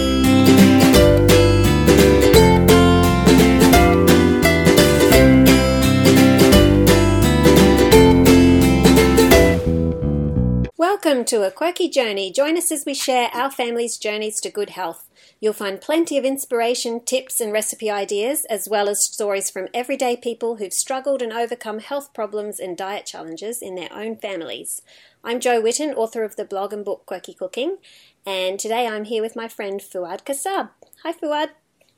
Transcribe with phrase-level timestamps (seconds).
[11.09, 12.31] Welcome to A Quirky Journey.
[12.31, 15.09] Join us as we share our family's journeys to good health.
[15.39, 20.15] You'll find plenty of inspiration, tips, and recipe ideas, as well as stories from everyday
[20.15, 24.81] people who've struggled and overcome health problems and diet challenges in their own families.
[25.23, 27.77] I'm Jo Whitton, author of the blog and book Quirky Cooking,
[28.25, 30.69] and today I'm here with my friend Fouad Kassab.
[31.03, 31.49] Hi, Fouad.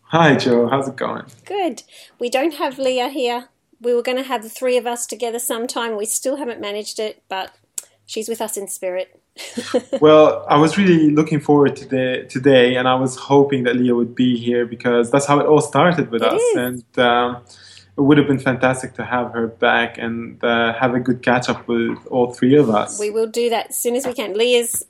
[0.03, 0.67] Hi, Jo.
[0.67, 1.23] How's it going?
[1.45, 1.83] Good.
[2.19, 3.49] We don't have Leah here.
[3.79, 5.97] We were going to have the three of us together sometime.
[5.97, 7.55] We still haven't managed it, but
[8.05, 9.17] she's with us in spirit.
[10.01, 13.95] Well, I was really looking forward to the, today, and I was hoping that Leah
[13.95, 16.41] would be here because that's how it all started with It us.
[16.41, 16.55] is.
[16.57, 17.43] And um,
[17.97, 21.49] it would have been fantastic to have her back and uh, have a good catch
[21.49, 22.99] up with all three of us.
[22.99, 24.33] We will do that as soon as we can.
[24.33, 24.83] Leah's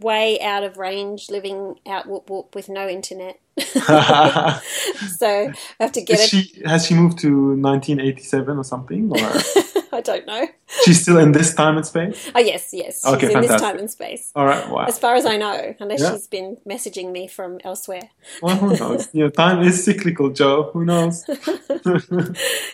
[0.00, 3.40] way out of range, living out whoop whoop with no internet.
[5.18, 6.28] so I have to get Is it.
[6.28, 9.10] she, has she moved to 1987 or something?
[9.10, 9.18] Or
[9.92, 10.46] I don't know.
[10.84, 12.30] she's still in this time and space?
[12.34, 13.00] Oh yes, yes.
[13.02, 14.30] She's Okay, in this time and space.
[14.36, 14.84] All right, wow.
[14.84, 16.12] As far as I know, unless Yeah.
[16.12, 18.10] she's been messaging me from elsewhere.
[18.42, 19.08] Well, who knows?
[19.14, 20.70] You know, time is cyclical, Jo.
[20.74, 21.24] Who knows?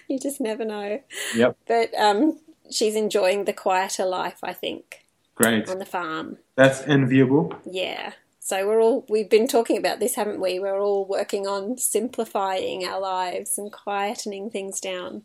[0.08, 1.00] You just never know.
[1.36, 2.38] yep, But um,
[2.70, 5.04] she's enjoying the quieter life, I think,
[5.36, 5.68] great.
[5.68, 6.38] on the farm.
[6.56, 7.54] That's enviable.
[7.70, 8.12] Yeah.
[8.44, 10.58] So we're all we've been talking about this, haven't we?
[10.58, 15.22] We're all working on simplifying our lives and quietening things down.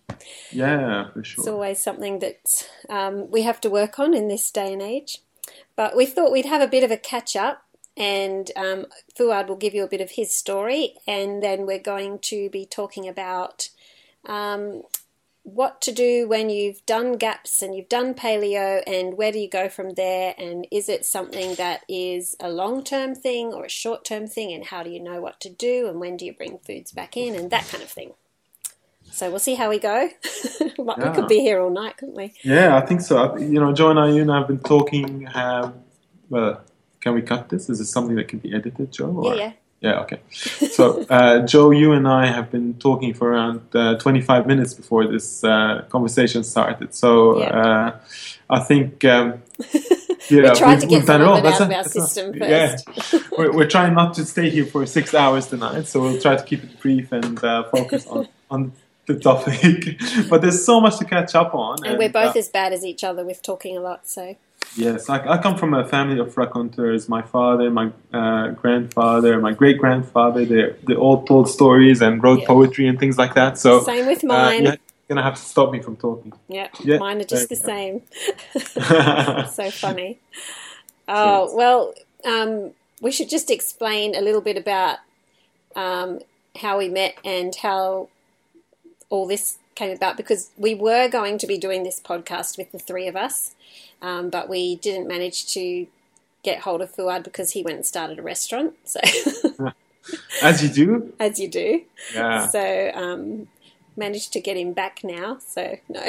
[0.52, 1.42] Yeah, for sure.
[1.42, 5.24] It's always something that um, we have to work on in this day and age.
[5.76, 7.64] But we thought we'd have a bit of a catch up,
[7.98, 8.86] and um,
[9.18, 12.68] Fouad will give you a bit of his story, and then we're going to be
[12.68, 13.70] talking about
[14.28, 14.84] um,
[15.48, 19.50] what to do when you've done gaps and you've done paleo, and where do you
[19.50, 23.70] go from there, and is it something that is a long term thing or a
[23.70, 26.34] short term thing, and how do you know what to do, and when do you
[26.34, 28.12] bring foods back in, and that kind of thing.
[29.12, 30.10] So we'll see how we go.
[30.60, 31.14] we Yeah.
[31.16, 32.34] could be here all night, couldn't we?
[32.44, 33.38] Yeah, I think so.
[33.38, 35.22] You know, Jo and I, you and I have been talking.
[35.28, 35.74] Have
[36.30, 36.62] well,
[37.00, 37.70] can we cut this?
[37.70, 39.06] Is this something that can be edited, Jo?
[39.08, 39.44] Or- yeah.
[39.44, 39.52] Yeah,
[39.84, 40.20] okay.
[40.32, 45.08] So, uh, Jo, you and I have been talking for around uh, 25 minutes before
[45.08, 46.94] this uh, conversation started.
[46.96, 47.48] So, Yeah.
[47.50, 48.00] uh,
[48.50, 49.04] I think.
[49.06, 49.44] Um,
[50.30, 51.42] you know, tried to get done all.
[51.42, 52.78] That's out of our that's a- system Yeah,
[53.38, 56.44] we're, we're trying not to stay here for six hours tonight, so we'll try to
[56.44, 58.72] keep it brief and uh, focus on, on
[59.06, 60.00] the topic.
[60.30, 61.86] but there's so much to catch up on.
[61.86, 64.36] And we're both uh, as bad as each other with talking a lot, so
[64.76, 67.10] Yes, I, I come from a family of raconteurs.
[67.10, 72.46] My father, my uh, grandfather, my great grandfather, they they all told stories and wrote
[72.46, 73.58] poetry and things like that.
[73.58, 74.64] So same with uh, mine.
[74.64, 74.78] you're
[75.08, 76.34] gonna have to stop me from talking.
[76.48, 78.02] yeah, yeah, mine are just the same.
[79.54, 80.20] so funny.
[81.08, 81.94] Oh well,
[82.26, 85.00] um, we should just explain a little bit about
[85.76, 86.20] um,
[86.56, 88.10] how we met and how
[89.10, 92.80] all this came about because we were going to be doing this podcast with the
[92.80, 93.56] three of us,
[94.02, 95.88] um, but we didn't manage to
[96.44, 98.74] get hold of Fouad because he went and started a restaurant.
[98.84, 99.00] So,
[100.42, 101.82] As you do, as you do,
[102.14, 102.48] yeah.
[102.48, 103.48] so um,
[103.98, 105.38] managed to get him back now.
[105.40, 106.02] So no,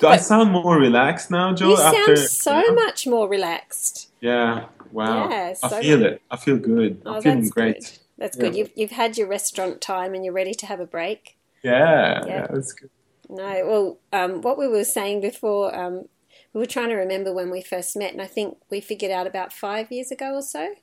[0.00, 1.70] Do I sound more relaxed now, Jo?
[1.70, 2.72] you sound after, so yeah?
[2.72, 4.10] much more relaxed.
[4.20, 4.66] Yeah.
[4.90, 5.28] Wow.
[5.28, 6.22] Yeah, so I feel it.
[6.30, 7.00] I feel good.
[7.06, 7.74] Oh, I'm feeling great.
[7.80, 7.90] good.
[8.18, 8.54] That's good.
[8.54, 8.58] Yeah.
[8.58, 11.36] You've you've had your restaurant time and you're ready to have a break.
[11.62, 12.46] Yeah, Yeah.
[12.50, 12.90] that's good.
[13.28, 16.08] No, well, um, what we were saying before, um,
[16.52, 19.26] we were trying to remember when we first met, and I think we figured out
[19.26, 20.74] about five years ago or so.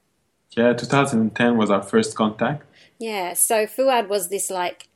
[0.52, 2.64] Yeah, 2010 was our first contact.
[3.00, 4.88] Yeah, so Fouad was this like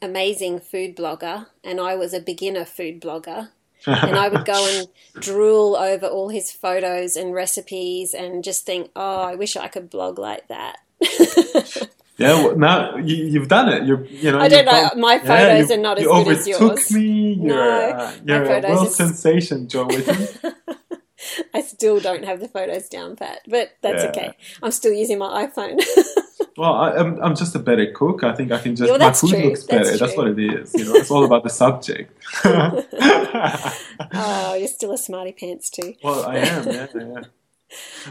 [0.00, 3.50] amazing food blogger, and I was a beginner food blogger.
[3.86, 4.88] and I would go and
[5.22, 9.90] drool over all his photos and recipes and just think, oh, I wish I could
[9.90, 10.78] blog like that.
[12.16, 13.86] Yeah, well, now you, you've done it.
[13.86, 14.38] You're, you know.
[14.38, 14.90] I don't know.
[14.96, 16.92] My photos you, are not as good as overtook yours.
[16.92, 17.32] me.
[17.34, 19.88] You're, No, uh, you're a world is- sensation, Jo
[21.54, 24.10] I still don't have the photos down pat, but that's Yeah.
[24.10, 24.32] okay.
[24.62, 25.80] I'm still using my iPhone.
[26.56, 28.22] well, I, I'm, I'm just a better cook.
[28.22, 29.44] I think I can just well, my that's food true.
[29.44, 29.96] looks better.
[29.96, 30.24] That's true.
[30.24, 30.74] what it is.
[30.74, 32.12] You know, it's all about the subject.
[32.44, 32.84] oh,
[34.58, 35.94] you're still a smarty pants too.
[36.02, 37.20] Well, I am, yeah, yeah.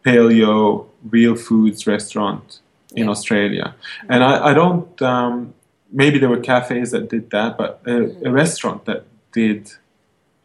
[0.05, 2.61] paleo real foods restaurant
[2.95, 3.11] in Yeah.
[3.11, 3.75] Australia.
[4.09, 5.55] And I, I don't, um,
[5.93, 9.73] maybe there were cafes that did that, but a, a restaurant that did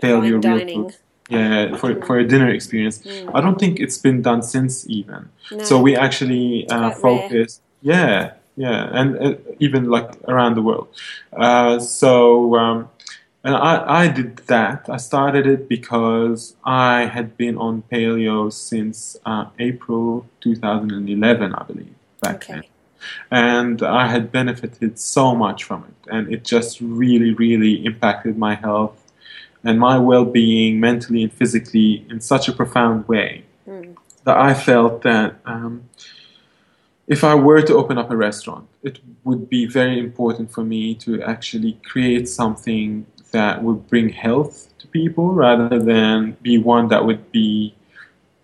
[0.01, 0.83] paleo real dining.
[0.83, 0.97] foods.
[1.29, 3.01] Yeah, for, for a dinner experience.
[3.33, 5.29] I don't think it's been done since even.
[5.49, 5.63] No.
[5.63, 7.61] So we actually uh, focus.
[7.81, 10.89] Yeah, yeah, and uh, even like around the world.
[11.31, 12.89] Uh, so um,
[13.43, 14.87] and I, I did that.
[14.89, 21.95] I started it because I had been on paleo since uh, April 2011, I believe,
[22.21, 22.69] back then Okay.
[23.31, 28.53] and I had benefited so much from it, and it just really, really impacted my
[28.55, 28.97] health
[29.63, 33.43] and my well-being, mentally and physically, in such a profound way
[34.25, 35.83] that I felt that um,
[37.07, 40.95] if I were to open up a restaurant, it would be very important for me
[40.95, 47.05] to actually create something that would bring health to people rather than be one that
[47.05, 47.75] would be,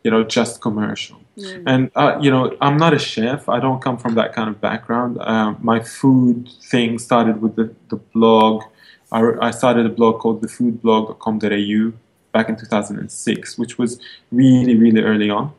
[0.03, 1.19] you know, just commercial.
[1.67, 3.47] And uh, you know, I'm not a chef.
[3.47, 5.19] I don't come from that kind of background.
[5.21, 8.63] Um, my food thing started with the, the blog.
[9.11, 11.93] I, I started a blog called the food blog thefoodblog.com.au
[12.31, 13.99] back in 2006, which was
[14.31, 15.53] really, really early on.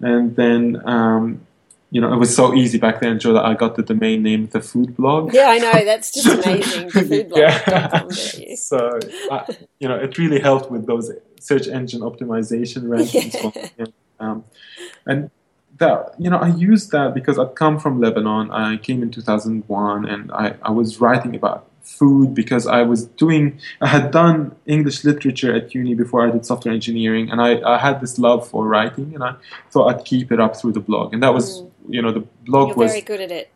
[0.00, 1.46] And then, um,
[1.90, 4.46] you know, it was so easy back then, Jo, that I got the domain name
[4.46, 5.34] The Food Blog.
[5.34, 5.72] Yeah, I know.
[5.72, 6.88] That's just amazing.
[6.88, 7.40] The food blog.
[7.40, 8.54] Yeah.
[8.54, 9.00] So,
[9.30, 11.10] I, you know, it really helped with those
[11.40, 13.70] search engine optimization rankings.
[13.76, 13.86] Yeah.
[14.20, 14.44] Um,
[15.06, 15.30] and
[15.78, 18.50] that, you know, I used that because I'd come from Lebanon.
[18.52, 23.58] I came in 2001 and I, I was writing about food because I was doing,
[23.80, 27.30] I had done English literature at uni before I did software engineering.
[27.30, 29.34] And I, I had this love for writing and I
[29.70, 31.14] thought I'd keep it up through the blog.
[31.14, 33.50] And that was, you know, the blog You're was very good at it.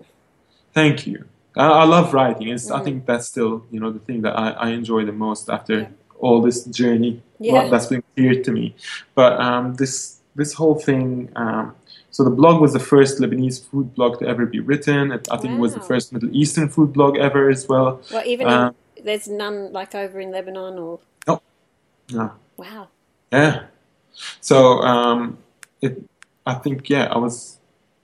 [0.73, 1.25] Thank you.
[1.57, 2.49] I, I love writing.
[2.49, 2.85] It's, I Mhm.
[2.85, 5.89] think that's still, you know, the thing that I, I enjoy the most after Yeah.
[6.19, 7.53] all this journey Yeah.
[7.53, 8.75] well, that's been clear to me.
[9.15, 11.31] But um, this this whole thing.
[11.37, 11.77] Um,
[12.11, 15.13] so the blog was the first Lebanese food blog to ever be written.
[15.13, 18.01] It, I think it was the first Middle Eastern food blog ever as well.
[18.13, 21.01] Well, even Uh, in, there's none like over in Lebanon or
[22.09, 22.31] Yeah.
[22.57, 22.89] wow.
[23.33, 23.65] Yeah.
[24.41, 25.39] So um,
[25.81, 26.03] it,
[26.47, 27.59] I think yeah, I was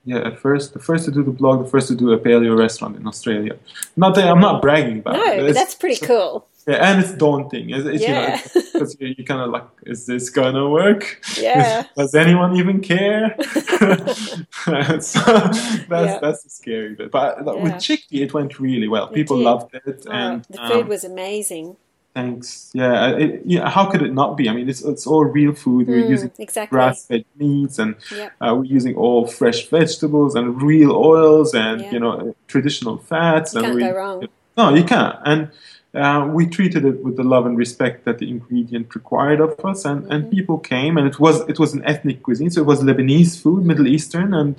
[0.04, 2.56] yeah at first the first to do the blog, the first to do a paleo
[2.58, 3.54] restaurant in Australia.
[3.96, 5.36] Not that I'm not bragging about No, it.
[5.36, 6.46] but It's- that's pretty cool.
[6.68, 7.70] Yeah, and it's daunting.
[7.70, 8.10] It's, it's, Yeah.
[8.54, 11.02] you know, because you, kind of like, is this gonna work?
[11.40, 11.84] Yeah.
[11.96, 13.34] Does anyone even care?
[13.40, 16.18] so that's Yeah.
[16.20, 17.10] that's the scary bit.
[17.10, 17.76] But like, with Yeah.
[17.78, 19.08] chickpea, it went really well.
[19.08, 21.76] People loved it, Oh, and the food um, was amazing.
[22.14, 22.70] Thanks.
[22.74, 23.68] Yeah, it, yeah.
[23.70, 24.48] How could it not be?
[24.48, 25.86] I mean, it's it's all real food.
[25.88, 26.76] We're Mm, using exactly.
[26.76, 28.32] grass-fed meats, and Yep.
[28.40, 31.92] uh, we're using all fresh vegetables and real oils, and Yeah.
[31.92, 33.54] you know traditional fats.
[33.54, 34.28] You and can't we, go wrong.
[34.56, 35.16] no, you can't.
[35.24, 35.48] And
[35.92, 39.84] uh, we treated it with the love and respect that the ingredient required of us,
[39.84, 40.12] and, Mm-hmm.
[40.12, 43.40] and people came, and it was it was an ethnic cuisine, so it was Lebanese
[43.42, 44.54] food, Middle Eastern, and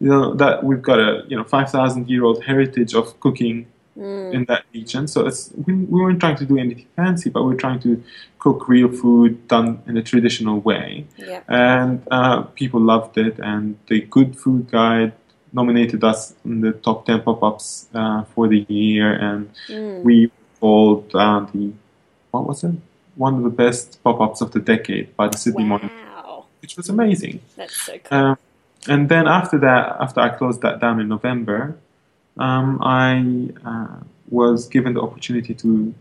[0.00, 3.66] you know that we've got a you know five thousand year old heritage of cooking
[3.98, 4.32] Mm.
[4.32, 5.06] in that region.
[5.06, 8.02] So it's we, we weren't trying to do anything fancy, but we are trying to
[8.38, 11.44] cook real food done in a traditional way, Yep.
[11.48, 13.38] and uh, people loved it.
[13.38, 15.12] And the Good Food Guide
[15.52, 20.02] nominated us in the top ten pop-ups uh, for the year, and Mm.
[20.04, 21.72] we called uh, the
[22.30, 22.74] what was it?
[23.16, 26.46] One of the best pop-ups of the decade by the Sydney Morning, Wow.
[26.62, 27.40] which was amazing.
[27.56, 28.18] That's so cool.
[28.18, 28.38] Um,
[28.88, 31.76] and then after that, after I closed that down in November,
[32.38, 35.94] um, I uh, was given the opportunity to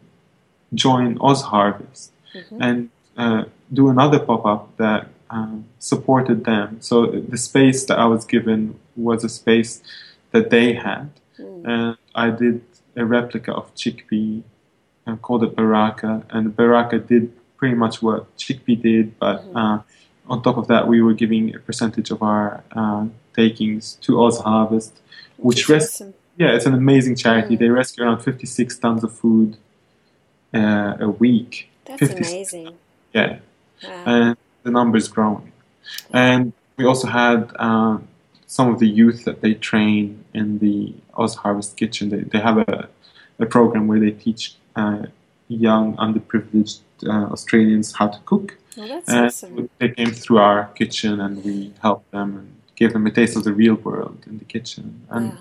[0.74, 2.62] join Oz Harvest Mm-hmm.
[2.62, 6.78] and uh, do another pop-up that um, supported them.
[6.80, 9.82] So the space that I was given was a space
[10.32, 11.10] that they had,
[11.40, 11.68] Mm.
[11.68, 12.62] and I did
[12.96, 14.44] a replica of chickpea
[15.06, 19.80] and called it Baraka, and Baraka did pretty much what Chickpea did, but uh,
[20.28, 24.40] on top of that, we were giving a percentage of our uh, takings to Oz
[24.40, 24.94] Harvest,
[25.38, 26.14] which is res- awesome.
[26.42, 27.54] Yeah, it's an amazing charity.
[27.56, 27.60] Mm.
[27.62, 29.50] They rescue around 56 tons of food
[30.60, 31.52] uh, a week.
[31.86, 32.68] That's 50 amazing.
[33.14, 33.32] Yeah,
[33.84, 34.04] Wow.
[34.14, 35.52] and the number is growing.
[36.14, 36.44] And
[36.78, 37.98] we also had uh,
[38.58, 40.04] some of the youth that they train
[40.40, 42.06] in the Oz Harvest Kitchen.
[42.14, 42.88] They, they have a,
[43.40, 44.44] a program where they teach
[44.76, 45.04] uh,
[45.48, 46.80] young, underprivileged
[47.14, 48.48] uh, Australians how to cook.
[48.78, 49.70] well, that's And awesome.
[49.80, 52.48] they came through our kitchen and we helped them and
[52.80, 54.86] gave them a taste of the real world in the kitchen.
[55.10, 55.38] And, Wow.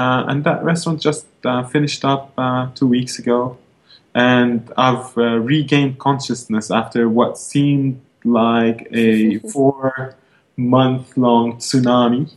[0.00, 3.58] Uh, and that restaurant just uh, finished up uh, two weeks ago.
[4.14, 10.16] And I've uh, regained consciousness after what seemed like a four
[10.56, 12.32] month long tsunami.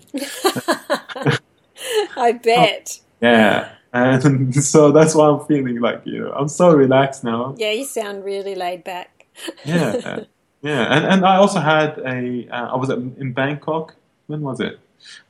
[2.17, 2.99] I bet.
[3.21, 3.69] Yeah.
[3.93, 7.55] And so that's why I'm feeling like, you know, I'm so relaxed now.
[7.57, 9.27] Yeah, you sound really laid back.
[9.63, 10.25] yeah,
[10.61, 12.47] yeah, and and I also had a.
[12.51, 13.95] Uh, I was in Bangkok.
[14.27, 14.77] When was it?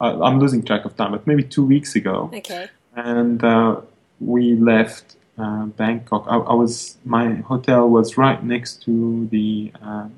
[0.01, 2.29] Uh, I'm losing track of time, but maybe two weeks ago.
[2.33, 2.67] Okay.
[2.95, 3.81] And uh,
[4.19, 6.25] we left uh, Bangkok.
[6.27, 10.13] I, I was my hotel was right next to the um,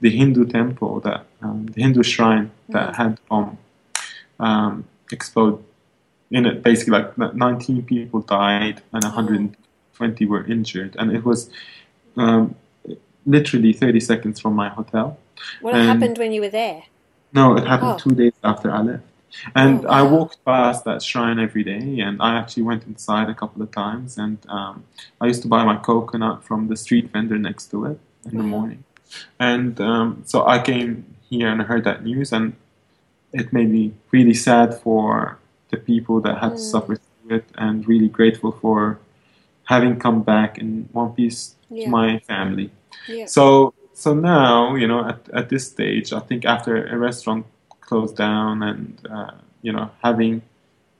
[0.00, 3.58] the Hindu temple that um, the Hindu shrine that had bomb
[4.40, 5.62] um, explode
[6.30, 6.62] in it.
[6.62, 11.50] Basically, like 19 people died and 120 were injured, and it was
[12.16, 12.54] um,
[13.26, 15.18] literally 30 seconds from my hotel.
[15.60, 16.84] What Um, happened when you were there?
[17.32, 17.98] No, it happened Oh.
[17.98, 19.04] two days after I left.
[19.54, 23.34] And Oh, I walked past that shrine every day, and I actually went inside a
[23.34, 24.16] couple of times.
[24.18, 24.84] And um,
[25.20, 27.98] I used to buy my coconut from the street vendor next to it
[28.30, 28.84] in the morning.
[29.38, 32.54] And um, so I came here and I heard that news, and
[33.32, 35.38] it made me really sad for
[35.70, 36.58] the people that had Mm.
[36.58, 38.98] suffer through it, and really grateful for
[39.64, 41.84] having come back in one piece Yeah.
[41.84, 42.70] to my family.
[43.06, 43.26] Yeah.
[43.26, 47.46] So so now you know at, at this stage, I think after a restaurant
[47.80, 50.42] closed down and uh, you know having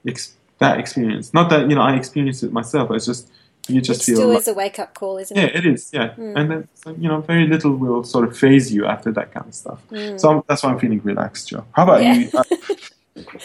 [0.07, 3.29] ex- that experience, not that you know I experienced it myself, it's just
[3.67, 5.51] you just it feel still like, is a wake up call, isn't yeah, it?
[5.53, 6.33] Yeah, it is yeah, Mm.
[6.37, 9.47] and then so, you know very little will sort of phase you after that kind
[9.47, 9.79] of stuff.
[9.91, 10.19] Mm.
[10.19, 11.65] So I'm, that's why I'm feeling relaxed, Jo.
[11.77, 12.13] How about Yeah.
[12.15, 12.29] you?
[12.33, 12.43] Uh,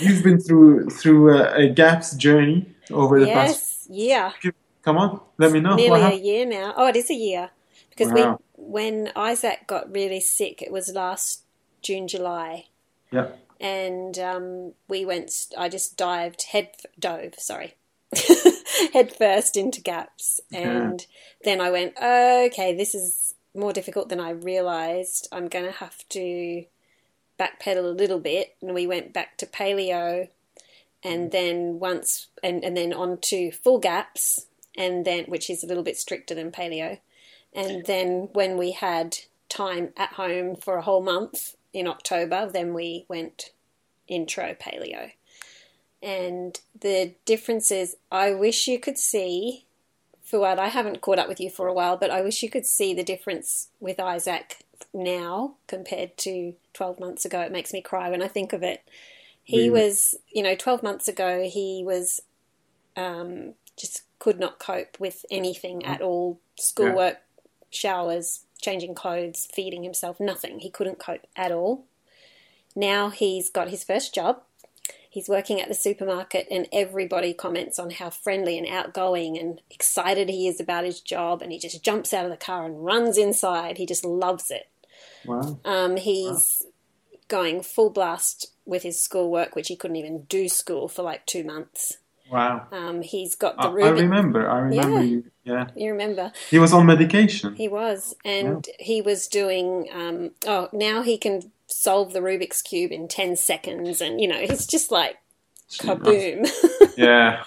[0.01, 3.87] you've been through through a, a GAPS journey over the past.
[3.91, 4.53] yes, yeah.
[4.83, 5.71] Come on, let me know.
[5.71, 6.75] what Nearly a year now.
[6.77, 7.51] Oh, it is a year.
[7.97, 8.41] Because Wow.
[8.57, 11.43] we, when Isaac got really sick, it was last
[11.83, 12.67] June, July.
[13.13, 13.29] Yeah.
[13.61, 15.47] and um, we went.
[15.57, 17.75] I just dived head dove, sorry,
[18.93, 21.07] head first into gaps, and
[21.45, 25.29] then I went, okay, this is more difficult than I realised.
[25.31, 26.65] I'm going to have to
[27.39, 30.29] backpedal a little bit, and we went back to paleo,
[31.05, 34.47] and then once, and and then on to full gaps,
[34.77, 36.99] and then which is a little bit stricter than paleo,
[37.55, 39.17] and then when we had
[39.49, 43.51] time at home for a whole month in October, then we went
[44.09, 45.13] intro paleo.
[46.03, 49.65] And the differences, I wish you could see,
[50.31, 52.67] Fouad, I haven't caught up with you for a while, but I wish you could
[52.67, 54.59] see the difference with Isaac
[54.93, 57.41] now compared to 12 months ago.
[57.41, 58.83] It makes me cry when I think of it.
[59.43, 59.71] He Really?
[59.71, 62.21] was, you know, 12 months ago, he was
[62.97, 67.19] um, just could not cope with anything at all schoolwork,
[67.75, 70.61] showers, changing clothes, feeding himself, nothing.
[70.61, 71.85] He couldn't cope at all.
[72.75, 74.43] Now he's got his first job.
[75.09, 80.29] He's working at the supermarket, and everybody comments on how friendly and outgoing and excited
[80.29, 81.41] he is about his job.
[81.41, 83.79] And he just jumps out of the car and runs inside.
[83.79, 84.69] He just loves it.
[85.25, 85.61] Wow.
[85.65, 86.67] Um, he's
[87.29, 91.45] going full blast with his schoolwork, which he couldn't even do school for like two
[91.45, 91.99] months.
[92.31, 92.67] Wow.
[92.73, 94.49] Um, he's got the I remember.
[94.49, 95.03] I remember Yeah.
[95.03, 95.25] you.
[95.45, 95.67] Yeah.
[95.77, 96.33] You remember?
[96.51, 97.55] He was on medication.
[97.55, 99.89] He was, and he was doing.
[99.93, 104.39] Um, oh, now he can solve the Rubik's cube in ten seconds, and you know,
[104.41, 105.19] he's just like
[105.71, 106.49] kaboom.
[106.97, 107.45] Yeah.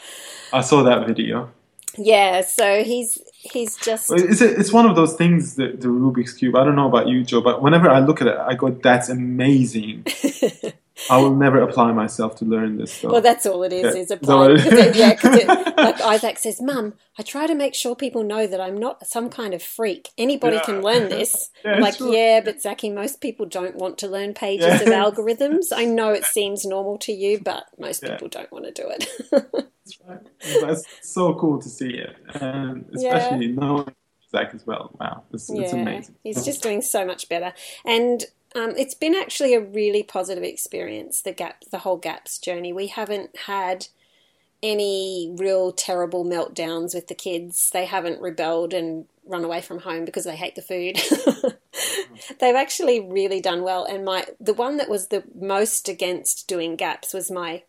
[0.54, 1.50] I saw that video.
[1.98, 6.56] yeah, so he's he's just It's, it's one of those things, the, the Rubik's Cube.
[6.56, 9.10] I don't know about you, Jo, but whenever I look at it, I go, that's
[9.10, 10.06] amazing.
[11.10, 13.12] I will never apply myself to learn this stuff.
[13.12, 13.96] well, that's all it is.
[13.96, 14.02] Yeah.
[14.02, 14.58] Is applying.
[14.62, 18.24] 'cause it- yeah, 'cause it- like Isaac says, "Mum, I try to make sure people
[18.24, 20.10] know that I'm not some kind of freak.
[20.18, 20.64] Anybody Yeah.
[20.64, 22.14] can learn this." Yeah, I'm like, sure.
[22.14, 25.06] yeah, but Zachy, most people don't want to learn pages Yeah.
[25.06, 25.66] of algorithms.
[25.76, 28.14] I know it seems normal to you, but most Yeah.
[28.14, 29.08] people don't want to do it.
[29.32, 30.20] That's right.
[30.62, 32.16] That's so cool to see it.
[32.42, 33.94] And especially knowing
[34.32, 34.92] Zach as well.
[35.00, 35.24] Wow.
[35.32, 36.16] It's, it's amazing.
[36.24, 37.54] He's just doing so much better.
[37.86, 38.26] And
[38.56, 42.74] um, it's been actually a really positive experience, the gap the whole gaps journey.
[42.74, 43.88] We haven't had
[44.64, 47.70] any real terrible meltdowns with the kids.
[47.72, 51.00] They haven't rebelled and run away from home because they hate the food.
[52.40, 53.86] They've actually really done well.
[53.86, 57.64] And my the one that was the most against doing gaps was my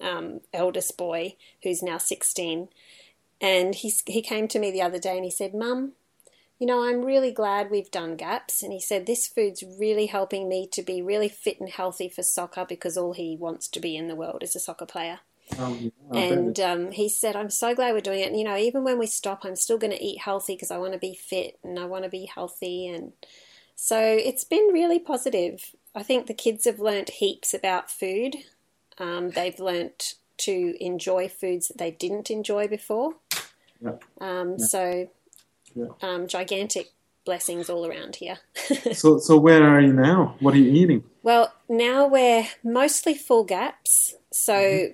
[0.00, 2.68] um, eldest boy, who's now sixteen.
[3.40, 5.92] And he he came to me the other day and he said, "Mum,
[6.58, 8.62] you know, I'm really glad we've done gaps.
[8.62, 12.22] And he said, This food's really helping me to be really fit and healthy for
[12.22, 15.20] soccer because all he wants to be in the world is a soccer player.
[15.56, 18.28] Um, and um, he said, I'm so glad we're doing it.
[18.28, 20.78] And, you know, even when we stop, I'm still going to eat healthy because I
[20.78, 22.88] want to be fit and I want to be healthy.
[22.88, 23.12] And
[23.74, 25.74] so it's been really positive.
[25.94, 28.34] I think the kids have learnt heaps about food.
[28.98, 33.14] Um, they've learnt to enjoy foods that they didn't enjoy before.
[34.20, 34.58] Um.
[34.58, 35.08] So
[35.74, 35.86] Yeah.
[36.02, 36.92] um, gigantic
[37.24, 38.38] blessings all around here.
[38.92, 40.36] so so where are you now?
[40.40, 41.04] What are you eating?
[41.22, 44.14] well, now we're mostly full gaps.
[44.32, 44.88] So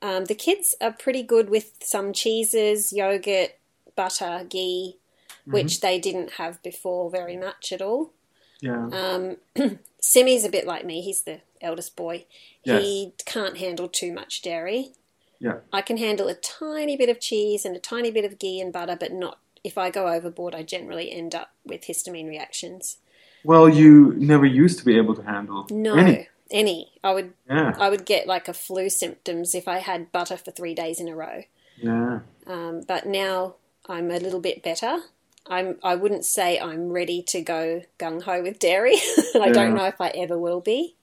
[0.00, 3.58] um, the kids are pretty good with some cheeses, yogurt,
[3.96, 4.98] butter, ghee,
[5.44, 8.12] which they didn't have before very much at all.
[8.60, 8.88] Yeah.
[8.92, 9.36] Um,
[10.00, 11.02] Simmy's a bit like me.
[11.02, 12.26] He's the eldest boy.
[12.64, 12.82] Yes.
[12.82, 14.92] He can't handle too much dairy.
[15.40, 15.58] Yeah.
[15.72, 18.72] I can handle a tiny bit of cheese and a tiny bit of ghee and
[18.72, 20.54] butter, but not if I go overboard.
[20.54, 22.98] I generally end up with histamine reactions.
[23.44, 26.28] Well, you never used to be able to handle No, any.
[26.50, 26.92] any.
[27.02, 27.74] I would Yeah.
[27.78, 31.08] I would get like a flu symptoms if I had butter for three days in
[31.08, 31.42] a row.
[31.76, 32.20] Yeah.
[32.46, 33.56] Um, but now
[33.88, 34.98] I'm a little bit better.
[35.46, 35.78] I'm.
[35.82, 38.94] I wouldn't say I'm ready to go gung ho with dairy.
[39.34, 39.52] I Yeah.
[39.52, 40.94] don't know if I ever will be.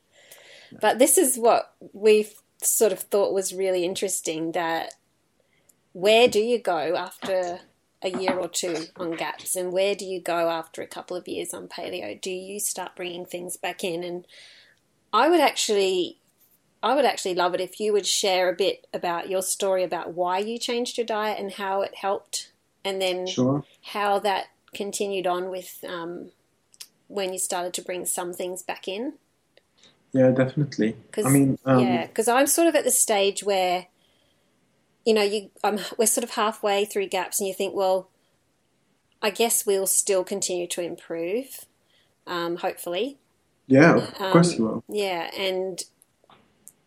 [0.82, 4.54] But this is what we've sort of thought was really interesting.
[4.54, 4.94] That
[5.92, 7.60] where do you go after
[8.01, 11.27] a year or two on gaps, and where do you go after a couple of
[11.27, 12.20] years on paleo?
[12.20, 14.03] Do you start bringing things back in?
[14.03, 14.25] And
[15.12, 16.20] I would actually
[16.82, 20.13] I would actually love it if you would share a bit about your story about
[20.13, 22.51] why you changed your diet and how it helped,
[22.86, 23.63] and then Sure.
[23.82, 26.32] how that continued on with um,
[27.08, 29.13] when you started to bring some things back in.
[30.13, 30.95] Yeah, definitely.
[31.12, 33.88] Cause, I mean, um, yeah, because I'm sort of at the stage where,
[35.10, 38.12] you know, you I'm, we're sort of halfway through gaps, and you think, well,
[39.24, 41.65] I guess we'll still continue to improve,
[42.28, 43.17] um, hopefully.
[43.67, 44.84] yeah, of course Um, you will.
[44.88, 45.84] Yeah, and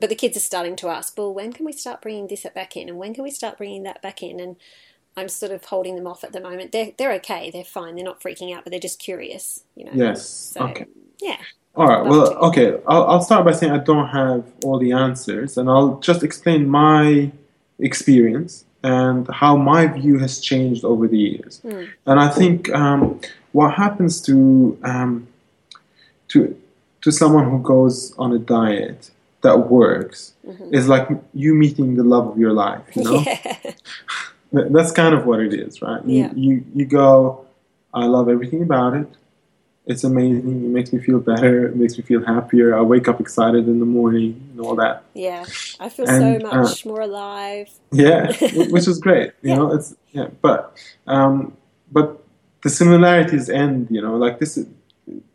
[0.00, 2.76] but the kids are starting to ask, well, when can we start bringing this back
[2.76, 4.38] in, and when can we start bringing that back in?
[4.40, 4.56] And
[5.16, 6.72] I'm sort of holding them off at the moment.
[6.72, 9.96] They're they're okay, they're fine, they're not freaking out, but they're just curious, you know.
[9.96, 10.52] Yes.
[10.54, 10.86] So okay.
[11.20, 11.38] yeah,
[11.74, 12.04] All right.
[12.04, 12.36] Well, to.
[12.48, 12.78] okay.
[12.86, 16.68] I'll, I'll start by saying I don't have all the answers, and I'll just explain
[16.68, 17.32] my
[17.82, 21.60] experience and how my view has changed over the years.
[21.60, 21.84] Hmm.
[22.06, 23.20] And I think um,
[23.52, 25.28] what happens to um,
[26.28, 26.56] to
[27.02, 29.10] to someone who goes on a diet
[29.42, 30.72] that works Mhm.
[30.72, 32.82] is like you meeting the love of your life.
[32.96, 33.56] You know, yeah,
[34.76, 36.02] that's kind of what it is, right?
[36.04, 36.32] You, Yeah.
[36.34, 37.44] you you go,
[37.92, 39.08] I love everything about it.
[39.86, 40.64] It's amazing.
[40.64, 41.66] It makes me feel better.
[41.66, 42.76] It makes me feel happier.
[42.76, 45.02] I wake up excited in the morning and all that.
[45.14, 45.44] yeah.
[45.80, 47.68] I feel And, so uh, much more alive.
[47.90, 48.30] Yeah,
[48.70, 49.32] which is great.
[49.42, 49.56] You Yeah.
[49.56, 50.76] know, it's yeah, but
[51.08, 51.56] um,
[51.90, 52.22] but
[52.62, 53.88] the similarities end.
[53.90, 54.56] You know, like this.
[54.56, 54.66] Is,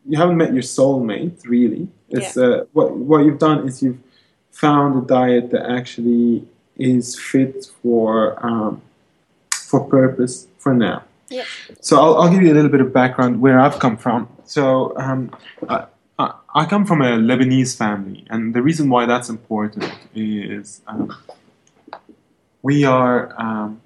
[0.09, 1.89] you haven't met your soulmate, really.
[2.09, 3.99] It's uh, what what you've done is you've
[4.51, 8.81] found a diet that actually is fit for um,
[9.51, 11.03] for purpose for now.
[11.29, 11.45] Yeah.
[11.81, 14.29] So I'll, I'll give you a little bit of background where I've come from.
[14.45, 15.35] So um,
[15.67, 15.85] I,
[16.19, 21.15] I, I come from a Lebanese family, and the reason why that's important is um,
[22.61, 23.81] we are um,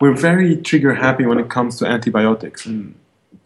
[0.00, 2.94] we're very trigger happy when it comes to antibiotics in,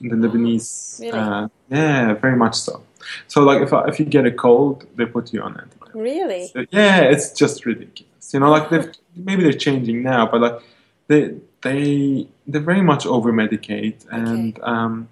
[0.01, 1.01] in the Lebanese.
[1.01, 1.19] Really?
[1.19, 2.83] Uh, yeah, very much so.
[3.29, 5.95] So like if I, if you get a cold, they put you on antibiotics.
[5.95, 6.47] Really?
[6.49, 8.35] So, yeah, it's just ridiculous.
[8.35, 10.59] You know, like they've maybe they're changing now, but like
[11.07, 15.09] they they they very much over medicate, and um,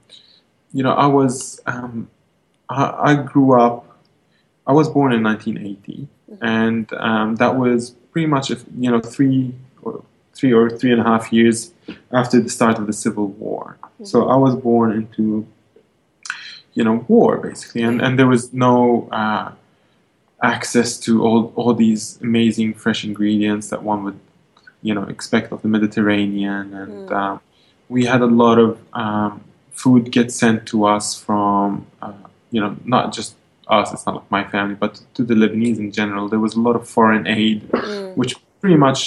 [0.73, 2.09] you know, I was um,
[2.69, 3.85] I, I grew up.
[4.67, 6.09] I was born in 1980,
[6.43, 11.01] and um, that was pretty much if you know three or three or three and
[11.01, 11.73] a half years
[12.13, 13.79] after the start of the Civil War.
[14.05, 15.47] So I was born into
[16.75, 19.09] you know war basically, and and there was no.
[19.11, 19.53] Uh,
[20.41, 24.21] access to all all these amazing fresh ingredients that one would
[24.89, 27.13] you know expect of the Mediterranean, and Mm.
[27.21, 27.35] um,
[27.95, 28.71] we had a lot of
[29.05, 29.33] um,
[29.83, 31.69] food get sent to us from
[32.05, 32.13] uh,
[32.55, 33.31] you know not just
[33.79, 33.87] us.
[33.95, 36.25] It's not like my family, but to the Lebanese in general.
[36.33, 38.17] There was a lot of foreign aid, Mm.
[38.21, 39.01] which pretty much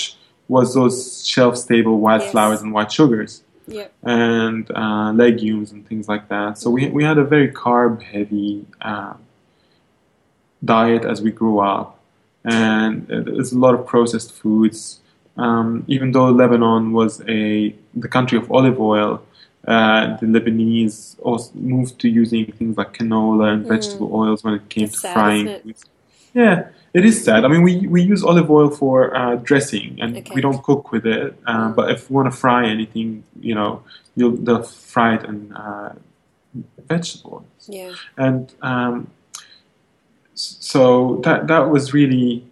[0.56, 0.98] was those
[1.34, 2.32] shelf stable wild Yes.
[2.34, 3.32] flowers and white sugars
[3.80, 3.88] Yep.
[4.04, 6.50] and uh, legumes and things like that.
[6.62, 8.52] So we we had a very carb heavy
[8.92, 9.18] um,
[10.64, 11.88] diet as we grew up,
[12.46, 15.00] and uh, there's a lot of processed foods.
[15.38, 19.22] Um, even though Lebanon was a the country of olive oil,
[19.68, 24.70] uh, the Lebanese also moved to using things like canola and vegetable oils when it
[24.70, 25.48] came It's to sad, frying.
[25.48, 25.66] it?
[26.34, 27.46] Yeah, it is sad.
[27.46, 30.32] I mean, we, we use olive oil for uh, dressing, and Okay.
[30.36, 31.38] we don't cook with it.
[31.46, 31.76] Uh, Mm.
[31.76, 33.84] But if you want to fry anything, you know,
[34.16, 35.94] you'll they'll fry it in uh,
[36.88, 37.92] vegetable oils Yeah.
[38.18, 39.08] and um,
[40.34, 42.44] so that that was really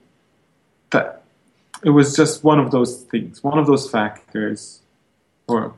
[1.84, 4.82] it was just one of those things, one of those factors,
[5.48, 5.74] or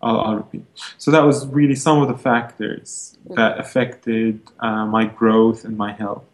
[0.00, 0.64] I'll, I'll repeat.
[0.98, 5.92] So that was really some of the factors that affected uh, my growth and my
[5.92, 6.24] health.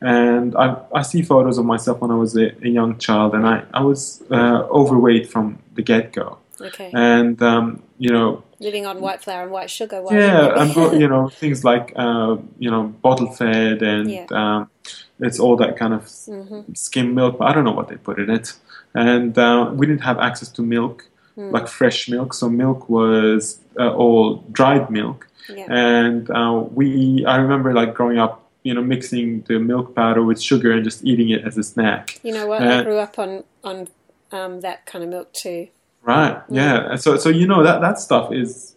[0.00, 3.46] And I, I see photos of myself when I was a, a young child, and
[3.46, 6.38] I, I was uh, overweight from the get go.
[6.60, 6.90] Okay.
[6.94, 10.02] And, um, you know, Living on white flour and white sugar.
[10.10, 14.26] yeah, and you know things like uh, you know bottle fed and Yeah.
[14.30, 14.70] um,
[15.20, 16.76] it's all that kind of Mhm.
[16.76, 17.38] skim milk.
[17.38, 18.54] But I don't know what they put in it,
[18.94, 21.50] and uh, we didn't have access to milk Hmm.
[21.50, 25.66] like fresh milk, so milk was uh, all dried milk, Yeah.
[25.68, 28.40] and uh, we I remember like growing up.
[28.66, 32.18] You know, mixing the milk powder with sugar and just eating it as a snack.
[32.22, 32.62] You know what?
[32.62, 33.88] I Uh, grew up on on
[34.32, 35.68] um, that kind of milk too.
[36.02, 36.36] Right.
[36.48, 36.90] Yeah.
[36.92, 38.74] And So so you know that that stuff is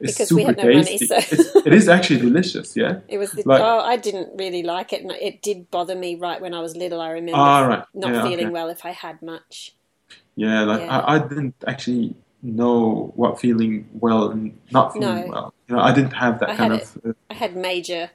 [0.00, 1.16] is Because super we had no money, so-
[1.66, 2.76] It's- actually delicious.
[2.76, 3.00] Yeah.
[3.08, 6.16] It was the, Like- oh, I didn't really like it, and it did bother me
[6.16, 7.00] right when I was little.
[7.00, 7.84] I remember Ah, right.
[7.94, 8.52] not Yeah, feeling okay.
[8.52, 9.74] well if I had much.
[10.36, 10.98] Yeah, like Yeah.
[10.98, 15.30] I, I didn't actually know what feeling well and not feeling No.
[15.34, 15.54] well.
[15.68, 18.10] You know, I didn't have that I kind of uh, I had major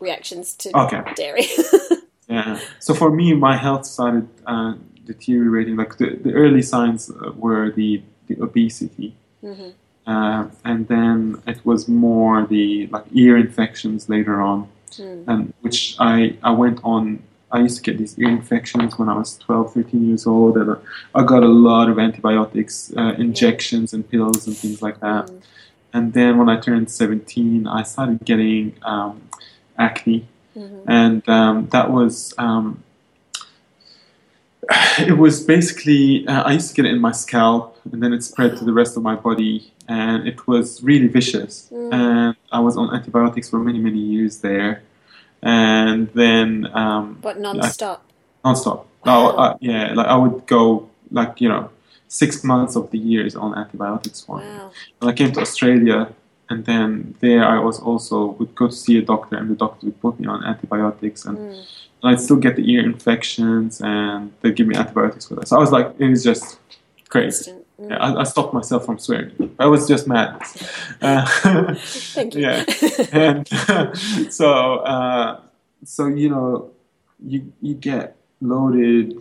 [0.00, 1.02] reactions to Okay.
[1.14, 1.46] dairy.
[2.28, 2.58] yeah.
[2.80, 5.76] So for me, my health started uh, deteriorating.
[5.76, 9.74] Like the, the early signs uh, were the the obesity, Mhm.
[10.06, 15.24] Uh, and then it was more the like ear infections later on, Mm.
[15.26, 17.20] and which I I went on.
[17.50, 20.76] I used to get these ear infections when I was 12, 13 years old, and
[21.14, 25.26] I got a lot of antibiotics, uh, injections, and pills and things like that.
[25.26, 25.40] Mm.
[25.92, 29.22] And then when I turned 17, I started getting um,
[29.78, 30.26] acne.
[30.56, 30.80] Mhm.
[30.86, 32.82] And um, that was, um,
[34.98, 38.22] it was basically, uh, I used to get it in my scalp and then it
[38.24, 39.72] spread to the rest of my body.
[39.86, 41.68] And it was really vicious.
[41.72, 41.92] Mm.
[41.92, 44.82] And I was on antibiotics for many, many years there.
[45.42, 48.02] And then, um, What non-stop?
[48.44, 48.84] nonstop.
[49.04, 49.32] Wow.
[49.32, 51.68] Oh, uh, yeah, like I would go, like, you know,
[52.08, 54.36] six months of the years on antibiotics for.
[54.38, 54.70] Wow.
[55.00, 56.12] And I came to Australia,
[56.48, 59.86] and then there I was also would go to see a doctor, and the doctor
[59.86, 61.52] would put me on antibiotics, and, Mm.
[62.02, 65.48] and I'd still get the ear infections, and they'd give me antibiotics for that.
[65.48, 66.58] So I was like, it was just
[67.10, 67.50] crazy.
[67.50, 67.63] Constant.
[67.78, 69.54] Yeah, I, I stopped myself from swearing.
[69.58, 70.40] I was just mad.
[71.02, 71.74] Uh,
[72.14, 72.42] Thank you.
[72.42, 72.64] yeah,
[73.12, 73.46] and
[74.32, 75.40] so uh,
[75.84, 76.70] so you know
[77.26, 79.14] you you get loaded.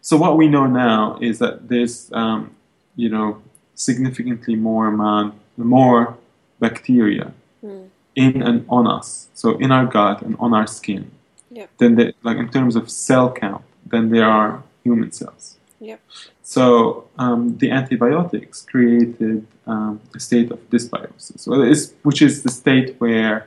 [0.00, 2.50] So what we know now is that there's um,
[2.96, 3.40] you know
[3.74, 6.16] significantly more amount more
[6.60, 7.88] bacteria Mm.
[8.14, 9.28] in and on us.
[9.34, 11.10] So in our gut and on our skin.
[11.50, 11.70] Yep.
[11.78, 15.56] Then the, like in terms of cell count, than there are human cells.
[15.84, 16.00] Yep.
[16.42, 23.46] So um, the antibiotics created um, a state of dysbiosis, which is the state where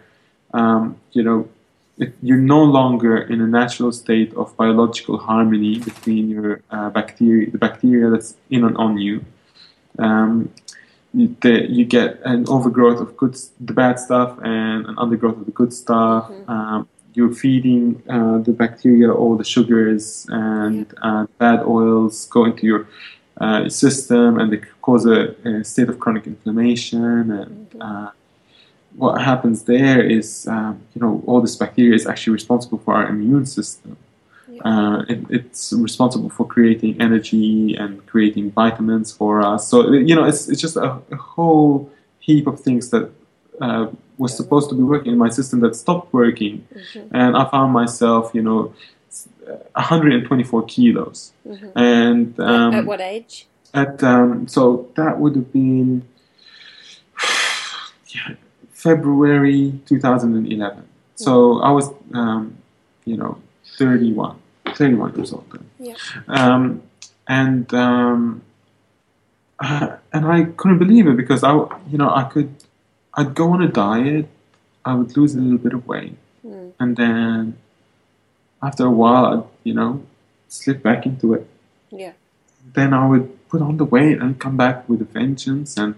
[0.53, 1.49] um, you know
[1.97, 7.49] if you're no longer in a natural state of biological harmony between your uh, bacteria,
[7.49, 9.25] the bacteria that's in and on you.
[9.97, 10.53] Um,
[11.13, 15.45] you, the, you get an overgrowth of good, the bad stuff, and an undergrowth of
[15.45, 16.29] the good stuff.
[16.47, 22.67] Um, you're feeding uh, the bacteria all the sugars and uh, bad oils go into
[22.67, 22.87] your
[23.41, 27.31] uh, system, and they cause a, a state of chronic inflammation.
[27.31, 28.11] And uh,
[28.95, 33.07] what happens there is, um, you know, all this bacteria is actually responsible for our
[33.07, 33.97] immune system.
[34.63, 39.67] Uh, it, it's responsible for creating energy and creating vitamins for us.
[39.67, 43.11] So you know, it's it's just a, a whole heap of things that
[43.61, 47.07] uh, was supposed to be working in my system that stopped working, Mhm.
[47.11, 48.73] and I found myself, you know,
[49.75, 51.71] 124 kilos, Mhm.
[51.75, 53.47] and um, At what age?
[53.73, 56.03] at um, so that would have been
[58.15, 58.35] yeah,
[58.71, 60.83] February 2011.
[61.15, 62.57] So I was, um,
[63.05, 63.37] you know,
[63.77, 64.35] 31,
[64.75, 65.65] 31 years old then.
[65.79, 65.95] Yeah.
[66.27, 66.81] Um,
[67.27, 68.41] and um,
[69.59, 71.53] uh, and I couldn't believe it because I,
[71.89, 72.53] you know, I could,
[73.17, 74.27] I'd go on a diet,
[74.85, 76.71] I would lose a little bit of weight, Mm.
[76.79, 77.57] and then
[78.61, 80.01] after a while, I'd, you know,
[80.47, 81.45] slip back into it
[81.91, 82.13] Yeah.
[82.73, 85.95] then I would put on the weight and come back with a vengeance, and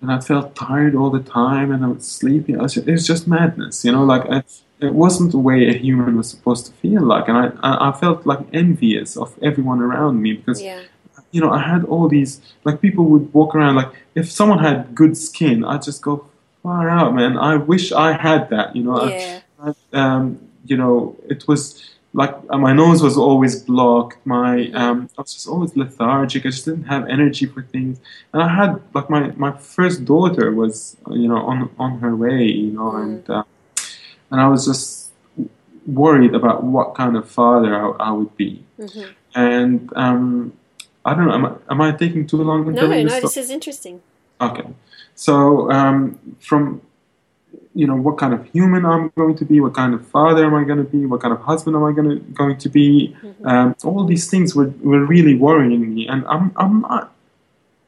[0.00, 2.54] and I felt tired all the time, and I was sleepy.
[2.54, 4.04] I was it was just madness, you know.
[4.04, 7.46] Like it's, it wasn't the way a human was supposed to feel like, and I,
[7.68, 10.80] I, I felt like envious of everyone around me because Yeah.
[11.32, 12.32] you know I had all these
[12.66, 16.14] like people would walk around like if someone had good skin, I'd just go
[16.62, 17.36] far out, man.
[17.38, 18.96] I wish I had that, you know.
[18.96, 19.40] I- Yeah.
[19.92, 21.62] um, you know, it was
[22.14, 24.18] like uh, my nose was always blocked.
[24.26, 26.46] My um, I was just always lethargic.
[26.46, 27.98] I just didn't have energy for things.
[28.32, 32.44] And I had like my, my first daughter was you know on on her way,
[32.44, 33.42] you know, and uh,
[34.30, 35.10] and I was just
[35.86, 38.62] worried about what kind of father I, I would be.
[38.78, 39.06] Mhm.
[39.34, 40.52] And um,
[41.04, 41.34] I don't know.
[41.34, 42.72] Am I, am I taking too long?
[42.74, 44.00] No, no, this this is interesting.
[44.40, 44.66] Okay.
[45.18, 45.98] So, um,
[46.38, 46.80] from,
[47.74, 50.54] you know, what kind of human I'm going to be, what kind of father am
[50.54, 53.16] I going to be, what kind of husband am I going to, going to be,
[53.50, 56.06] um, all these things were, were really worrying me.
[56.06, 57.12] And I'm, I'm not,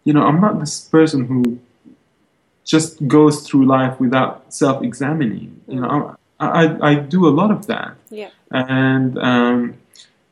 [0.03, 1.61] you know, I'm not this person who
[2.65, 5.61] just goes through life without self-examining.
[5.69, 8.31] You know, I, I, I do a lot of that Yeah.
[8.51, 9.75] and um,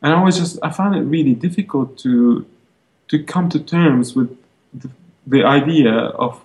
[0.02, 2.44] and I was just I found it really difficult to
[3.10, 4.30] to come to terms with
[4.74, 4.90] the,
[5.26, 6.40] the idea of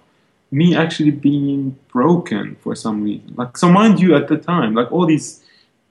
[0.53, 3.33] me actually being broken for some reason.
[3.35, 5.43] Like so, mind you, at the time, like all these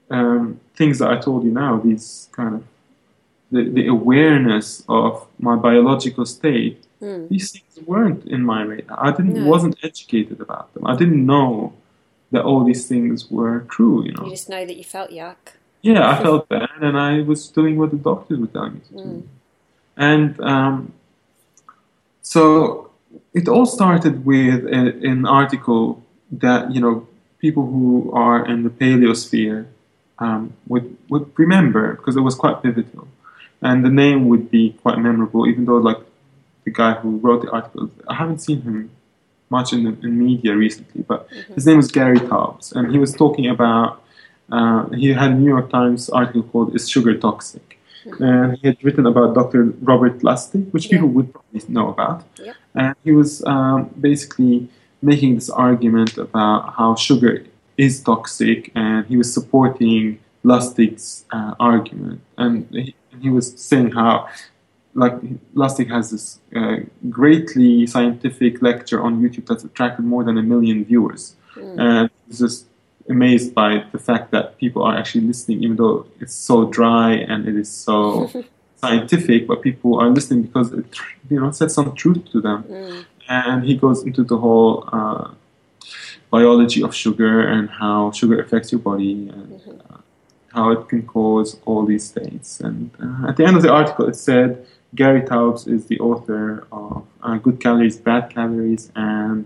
[0.09, 2.63] um, things that I told you now, these kind of
[3.51, 6.83] the, the awareness of my biological state.
[7.01, 7.27] Mm.
[7.27, 8.97] These things weren't in my radar.
[9.07, 9.47] I didn't No.
[9.53, 10.87] wasn't educated about them.
[10.87, 11.73] I didn't know
[12.31, 14.03] that all these things were true.
[14.05, 14.23] You know.
[14.23, 15.43] You just know that you felt yuck.
[15.81, 18.93] Yeah, I felt bad, and I was doing what the doctors were telling me to
[18.93, 19.03] do.
[19.03, 19.23] Mm.
[19.97, 20.93] And um,
[22.21, 22.89] so
[23.33, 27.07] it all started with a, an article that you know
[27.39, 29.67] people who are in the paleosphere
[30.19, 33.07] um, would would remember because it was quite pivotal,
[33.61, 35.97] and the name would be quite memorable, even though like
[36.63, 38.91] the guy who wrote the article, I haven't seen him
[39.49, 43.13] much in the in media recently, but his name was Gary Taubes, and he was
[43.13, 44.01] talking about.
[44.51, 47.79] Uh, he had a New York Times article called "Is Sugar Toxic?"
[48.19, 49.65] And he had written about Dr.
[49.81, 51.13] Robert Lustig, which people Yeah.
[51.15, 52.23] would probably know about.
[52.39, 52.55] Yep.
[52.75, 54.67] And he was um, basically
[55.01, 57.43] making this argument about how sugar
[57.77, 62.21] is toxic, and he was supporting Lustig's uh, argument.
[62.37, 64.27] And he, he was saying how,
[64.93, 65.15] like,
[65.55, 66.77] Lustig has this uh,
[67.09, 71.35] greatly scientific lecture on YouTube that's attracted more than a million viewers.
[71.55, 72.65] And he's just
[73.09, 77.47] amazed by the fact that people are actually listening, even though it's so dry and
[77.47, 78.29] it is so
[78.77, 80.85] scientific, but people are listening because it,
[81.29, 82.63] you know, says some truth to them.
[82.63, 83.05] Mm.
[83.29, 85.31] And he goes into the whole uh,
[86.29, 89.97] biology of sugar and how sugar affects your body and uh,
[90.53, 92.59] how it can cause all these states.
[92.59, 96.67] And uh, at the end of the article, it said Gary Taubes is the author
[96.71, 99.45] of uh, Good Calories, Bad Calories, and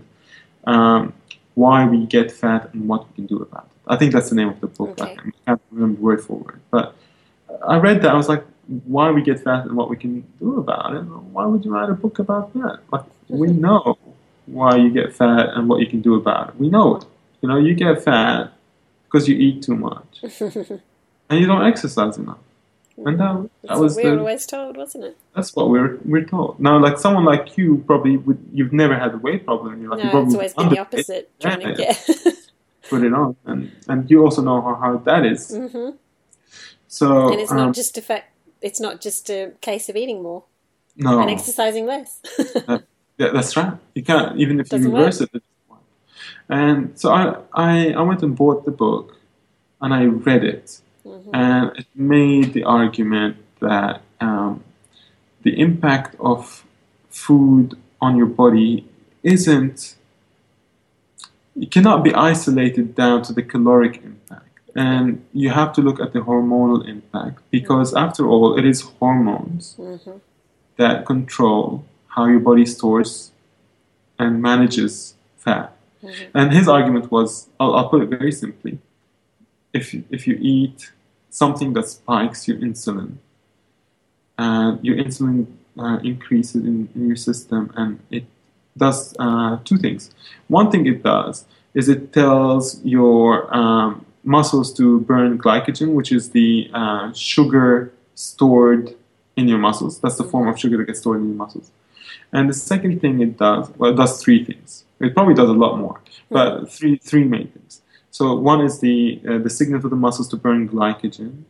[0.64, 1.12] um,
[1.58, 3.92] Why We Get Fat and What We Can Do About it.
[3.92, 4.90] I think that's the name of the book.
[4.90, 5.16] Okay.
[5.18, 6.60] I can't remember word for word.
[6.70, 6.94] But
[7.66, 8.12] I read that.
[8.12, 8.44] I was like,
[8.84, 11.00] why we get fat and what we can do about it.
[11.00, 12.78] Why would you write a book about that?
[12.92, 13.98] Like, we know
[14.46, 16.56] why you get fat and what you can do about it.
[16.56, 17.04] We know it.
[17.40, 18.52] You know, you get fat
[19.06, 20.20] because you eat too much
[21.28, 22.38] and you don't exercise enough.
[23.04, 25.16] And that, that was what we were always told, wasn't it?
[25.34, 26.58] that's what we're we're told.
[26.58, 29.80] Now, like someone like you, probably would you've never had a weight problem.
[29.80, 31.30] You're like, you no, probably it's always been the opposite.
[31.40, 32.08] Trying to Yeah, get.
[32.90, 35.54] put it on, and and you also know how hard that is.
[35.56, 35.90] hmm
[36.88, 38.32] So And it's um, not just a fact.
[38.60, 40.44] It's not just a case of eating more
[40.96, 42.20] no, and exercising less.
[43.18, 43.72] Yeah, that's right.
[43.96, 45.30] You can't even if you Doesn't reverse it.
[45.34, 45.42] it.
[46.48, 49.16] And so I, I I went and bought the book,
[49.80, 51.30] and I read it, Mm-hmm.
[51.34, 54.62] and it made the argument that um,
[55.42, 56.64] the impact of
[57.10, 58.86] food on your body
[59.22, 59.94] isn't.
[61.60, 66.12] It cannot be isolated down to the caloric impact, and you have to look at
[66.12, 70.18] the hormonal impact because, after all, it is hormones hmm
[70.78, 71.84] that control
[72.14, 73.32] how your body stores
[74.18, 75.76] and manages fat.
[76.32, 78.78] And his argument was, I'll, I'll put it very simply,
[79.78, 80.78] if you, if you eat
[81.30, 83.10] something that spikes your insulin,
[84.36, 85.46] and your insulin
[85.78, 88.24] uh, increases in, in your system, and it
[88.76, 90.10] does uh, two things.
[90.48, 96.30] One thing it does is it tells your um, muscles to burn glycogen, which is
[96.30, 98.94] the uh, sugar stored
[99.36, 100.00] in your muscles.
[100.00, 101.70] That's the form of sugar that gets stored in your muscles.
[102.32, 104.84] And the second thing it does, well, it does three things.
[105.00, 107.80] It probably does a lot more, but three three main things.
[108.10, 111.44] So one is the uh, the signal to the muscles to burn glycogen,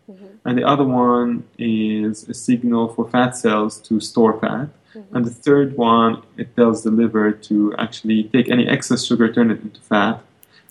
[0.45, 4.69] and the other one is a signal for fat cells to store fat,
[5.13, 9.51] and the third one it tells the liver to actually take any excess sugar, turn
[9.51, 10.21] it into fat,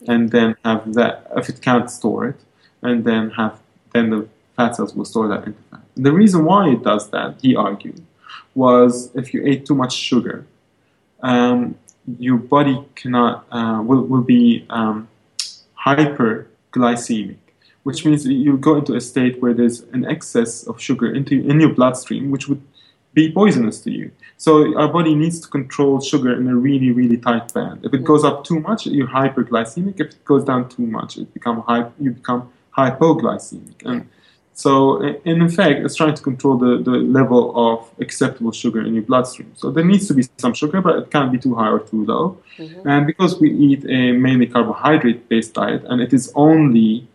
[0.07, 2.39] and then have that if it can't store it,
[2.81, 3.59] and then have
[3.93, 5.81] then the fat cells will store that into fat.
[5.95, 8.05] The reason why it does that, he argued,
[8.53, 10.45] was if you ate too much sugar,
[11.21, 11.75] um,
[12.19, 15.07] your body cannot uh, will will be um,
[15.87, 17.37] hyperglycemic,
[17.83, 21.59] which means you go into a state where there's an excess of sugar into in
[21.59, 22.61] your bloodstream, which would
[23.13, 24.11] be poisonous to you.
[24.37, 27.85] So our body needs to control sugar in a really, really tight band.
[27.85, 29.99] If it goes up too much, you're hyperglycemic.
[29.99, 32.41] If it goes down too much, it become hy- you become
[32.77, 33.77] hypoglycemic.
[33.85, 34.09] And
[34.57, 38.95] so, and in effect, it's trying to control the, the level of acceptable sugar in
[38.95, 39.51] your bloodstream.
[39.55, 42.03] So there needs to be some sugar, but it can't be too high or too
[42.03, 42.39] low.
[42.83, 47.07] And because we eat a mainly carbohydrate-based diet, and it is only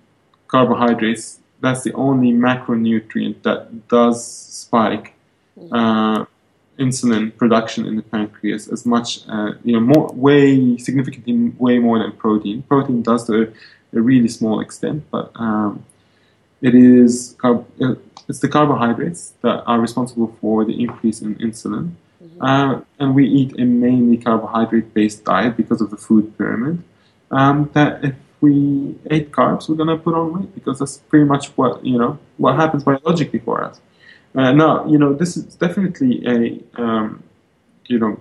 [0.46, 5.14] carbohydrates, that's the only macronutrient that does spike
[5.72, 6.24] uh,
[6.78, 11.98] insulin production in the pancreas as much, uh, you know, more, way significantly, way more
[11.98, 12.62] than protein.
[12.62, 15.85] Protein does to a, a really small extent, but um,
[16.62, 17.59] it is uh,
[18.29, 21.92] it's the carbohydrates that are responsible for the increase in insulin.
[22.40, 26.83] Uh, and we eat a mainly carbohydrate-based diet because of the food pyramid.
[27.31, 31.48] Um, that if we ate carbs, we're gonna put on weight because that's pretty much
[31.59, 33.81] what you know what happens biologically for us.
[34.35, 37.22] Uh, now, you know, this is definitely a, um,
[37.87, 38.18] you know,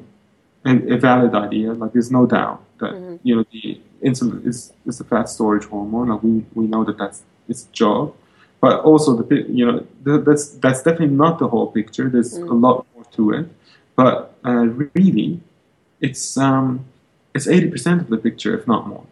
[0.65, 1.73] a, a valid idea.
[1.73, 6.09] Like, there's no doubt that, you know, the insulin is, is a fat storage hormone.
[6.09, 8.13] Like, we, we know that that's its job.
[8.61, 12.09] But also, the you know, th- that's, that's definitely not the whole picture.
[12.09, 13.45] There's a lot more to it.
[13.95, 15.41] But uh, really,
[15.99, 16.85] it's, um,
[17.33, 19.05] it's 80% of the picture, if not more.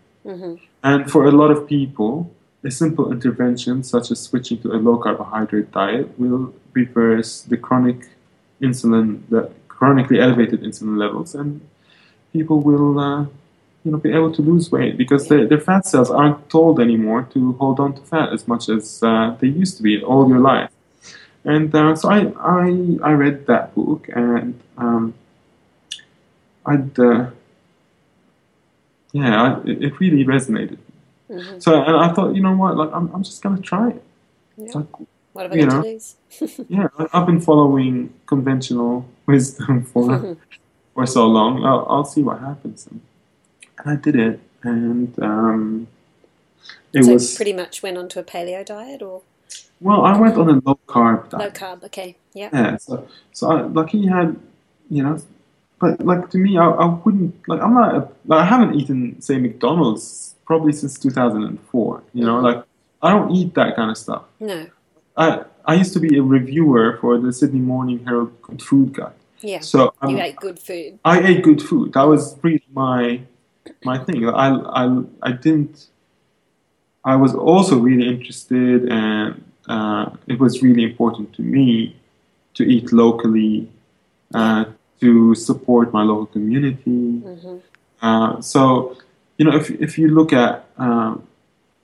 [0.84, 2.32] And for a lot of people,
[2.64, 8.08] a simple intervention such as switching to a low carbohydrate diet will reverse the chronic
[8.62, 11.62] insulin, the chronically elevated insulin levels, and
[12.34, 13.26] people will, uh,
[13.90, 17.24] you know, be able to lose weight because their, their fat cells aren't told anymore
[17.34, 20.40] to hold on to fat as much as uh, they used to be all your
[20.40, 20.70] life.
[21.44, 25.14] And uh, so I, I, I read that book and um,
[26.66, 27.32] I'd, uh,
[29.14, 30.78] yeah, I, it really resonated.
[31.60, 34.04] So and I thought, you know what, like I'm, I'm just gonna try it.
[34.58, 34.72] Yeah.
[34.76, 34.88] Like,
[35.34, 35.84] What have I You got know.
[36.68, 40.38] yeah, I've been following conventional wisdom for
[40.94, 41.64] for so long.
[41.66, 43.02] I'll, I'll see what happens, and,
[43.80, 45.88] and I did it, and um,
[46.94, 49.22] it so was pretty much went onto a paleo diet or
[49.80, 50.06] well.
[50.06, 51.44] I went on a low carb diet.
[51.44, 51.84] low carb.
[51.86, 52.50] Okay, yeah.
[52.54, 54.38] Yeah, so so I, like he had,
[54.90, 55.20] you know,
[55.80, 59.22] but like to me, I, I wouldn't like I'm not a, like, I haven't eaten
[59.22, 62.04] say McDonald's probably since 2004.
[62.14, 62.64] You know, like
[63.02, 64.24] I don't eat that kind of stuff.
[64.40, 64.68] No,
[65.16, 69.14] I I used to be a reviewer for the Sydney Morning Herald Food Guide.
[69.42, 69.60] yeah.
[69.60, 71.00] So um, you ate good food.
[71.06, 71.94] I ate good food.
[71.94, 73.22] That was really my
[73.84, 74.28] my thing.
[74.28, 75.88] I I I didn't.
[77.04, 81.96] I was also really interested, and uh, it was really important to me
[82.56, 83.70] to eat locally,
[84.34, 84.66] uh,
[85.00, 87.22] to support my local community.
[88.02, 88.98] Uh, so,
[89.38, 91.28] you know, if if you look at um,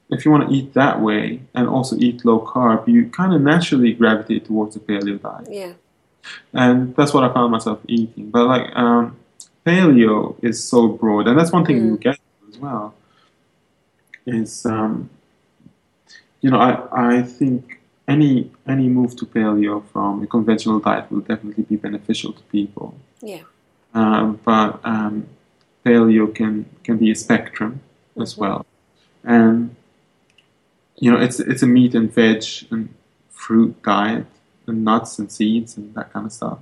[0.09, 3.41] if you want to eat that way and also eat low carb, you kind of
[3.41, 5.73] naturally gravitate towards a paleo diet Yeah,
[6.53, 8.29] and that's what I found myself eating.
[8.29, 9.17] But like um,
[9.65, 12.93] paleo is so broad, and that's one thing you get as well.
[14.25, 15.09] Is um,
[16.41, 21.21] you know I I think any any move to paleo from a conventional diet will
[21.21, 22.95] definitely be beneficial to people.
[23.21, 23.41] yeah,
[23.93, 25.27] Um, but um,
[25.85, 27.81] paleo can can be a spectrum
[28.19, 28.65] as well,
[29.23, 29.75] and
[30.97, 32.89] you know it's it's a meat and veg and
[33.29, 34.25] fruit diet
[34.67, 36.59] and nuts and seeds and that kind of stuff.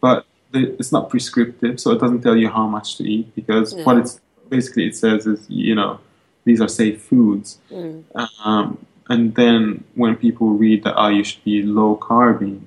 [0.00, 3.74] But the, it's not prescriptive, so it doesn't tell you how much to eat because
[3.74, 3.84] No.
[3.84, 5.98] what it's basically it says is you know
[6.44, 7.58] these are safe foods.
[8.44, 12.60] Um, and then when people read that oh you should be low carby,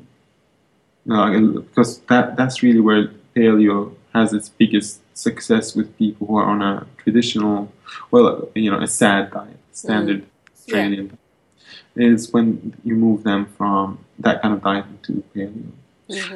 [1.06, 6.38] you know, because that that's really where paleo has its biggest success with people who
[6.38, 7.72] are on a traditional,
[8.12, 11.20] well, you know, a sad diet, standard Australian diet,
[11.96, 15.72] is when you move them from that kind of diet into paleo.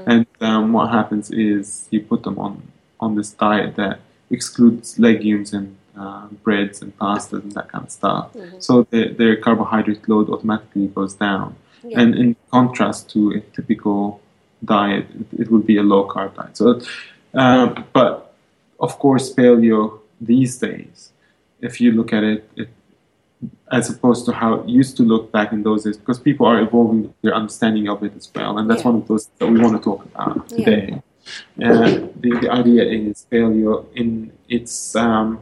[0.05, 5.53] And um, what happens is you put them on on this diet that excludes legumes
[5.53, 8.31] and uh, breads and pastas and that kind of stuff.
[8.59, 11.55] So their, their carbohydrate load automatically goes down.
[11.95, 14.21] And in contrast to a typical
[14.63, 16.55] diet, it, it would be a low carb diet.
[16.55, 16.81] So,
[17.33, 18.33] um, but
[18.79, 21.11] of course, paleo these days,
[21.59, 22.69] if you look at it, it
[23.71, 26.59] as opposed to how it used to look back in those days, because people are
[26.61, 28.91] evolving their understanding of it as well, and that's Yeah.
[28.91, 30.57] one of those that we want to talk about Yeah.
[30.57, 31.01] today.
[31.57, 35.39] The, the idea is paleo in its um,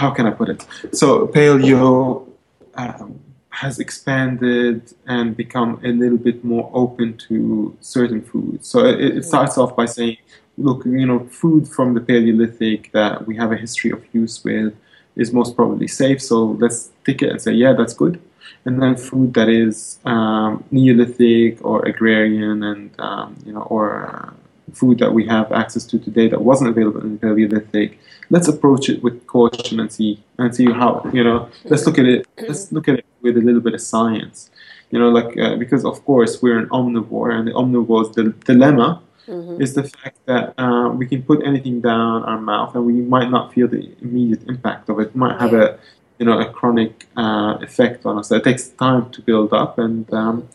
[0.00, 0.66] how can I put it?
[0.92, 2.28] So paleo
[2.74, 3.20] um,
[3.50, 8.68] has expanded and become a little bit more open to certain foods.
[8.68, 10.18] So it, it starts off by saying,
[10.56, 14.74] look, you know, food from the Paleolithic that we have a history of use with
[15.18, 16.22] is most probably safe.
[16.22, 18.20] So let's take it and say, yeah, that's good.
[18.64, 24.30] And then food that is um, Neolithic or agrarian, and um, you know, or uh,
[24.72, 27.98] food that we have access to today that wasn't available in the Paleolithic.
[28.30, 31.48] Let's approach it with caution and see and see how you know.
[31.64, 32.26] Let's look at it.
[32.40, 34.50] Let's look at it with a little bit of science.
[34.90, 39.02] You know, like uh, because of course we're an omnivore, and the omnivore's the dilemma
[39.28, 39.62] mm-hmm.
[39.62, 43.30] is the fact that uh, we can put anything down our mouth and we might
[43.30, 45.08] not feel the immediate impact of it.
[45.08, 45.78] it might have a
[46.18, 48.30] you know a chronic uh, effect on us.
[48.30, 50.48] It takes time to build up, and um,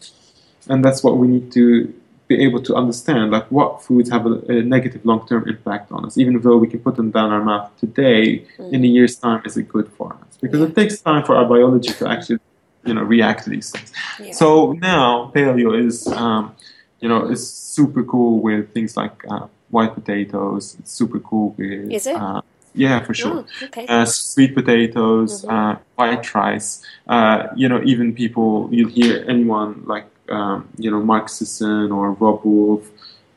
[0.70, 1.94] and that's what we need to
[2.28, 3.32] be able to understand.
[3.32, 6.68] Like what foods have a, a negative long term impact on us, even though we
[6.68, 8.40] can put them down our mouth today.
[8.40, 8.74] Mm-hmm.
[8.74, 10.38] In a year's time, is it good for us?
[10.42, 12.40] Because it takes time for our biology to actually
[12.86, 13.92] you know react to these things.
[14.20, 14.34] Yeah.
[14.34, 16.56] So now paleo is um,
[17.04, 20.78] you know it's super cool with things like uh, white potatoes.
[20.80, 22.16] It's super cool with is it?
[22.16, 22.42] Uh,
[22.74, 23.40] yeah, for sure.
[23.40, 23.86] Oh, okay.
[23.88, 25.54] uh, sweet potatoes, mm-hmm.
[25.54, 26.82] uh, white rice.
[27.06, 32.14] Uh, you know, even people you'll hear anyone like um, you know Mark Sisson or
[32.14, 32.90] Robb Wolf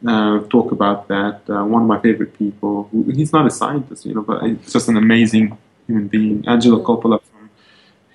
[0.07, 1.41] uh, talk about that.
[1.49, 2.89] Uh, one of my favorite people.
[2.93, 5.59] Who, he's not a scientist, you know, but he's just an amazing
[5.89, 6.47] human being.
[6.47, 6.87] Angelo mm-hmm.
[6.87, 7.21] Coppola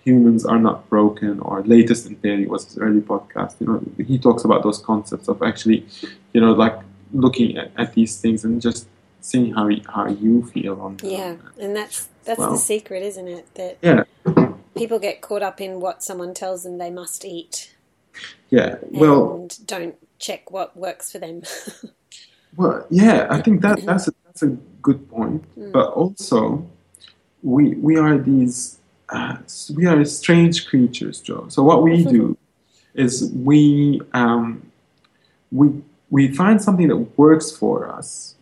[0.03, 3.55] Humans Are Not Broken or Latest in Paleo was his early podcast.
[3.59, 5.85] You know, he talks about those concepts of actually,
[6.33, 6.79] you know, like
[7.13, 8.87] looking at, at these things and just
[9.21, 12.51] seeing how you, how you feel on yeah and that's that's well.
[12.51, 14.03] the secret isn't it that yeah
[14.75, 17.75] people get caught up in what someone tells them they must eat
[18.49, 21.41] yeah well and don't check what works for them
[22.55, 24.47] well yeah i think that that's a, that's a
[24.81, 25.71] good point mm.
[25.71, 26.67] but also
[27.43, 28.79] we we are these
[29.75, 32.37] we are strange creatures Jo so what we do
[32.93, 34.71] is we um,
[35.51, 38.35] we we find something that works for us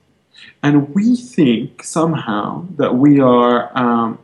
[0.63, 4.19] and we think somehow that we are um,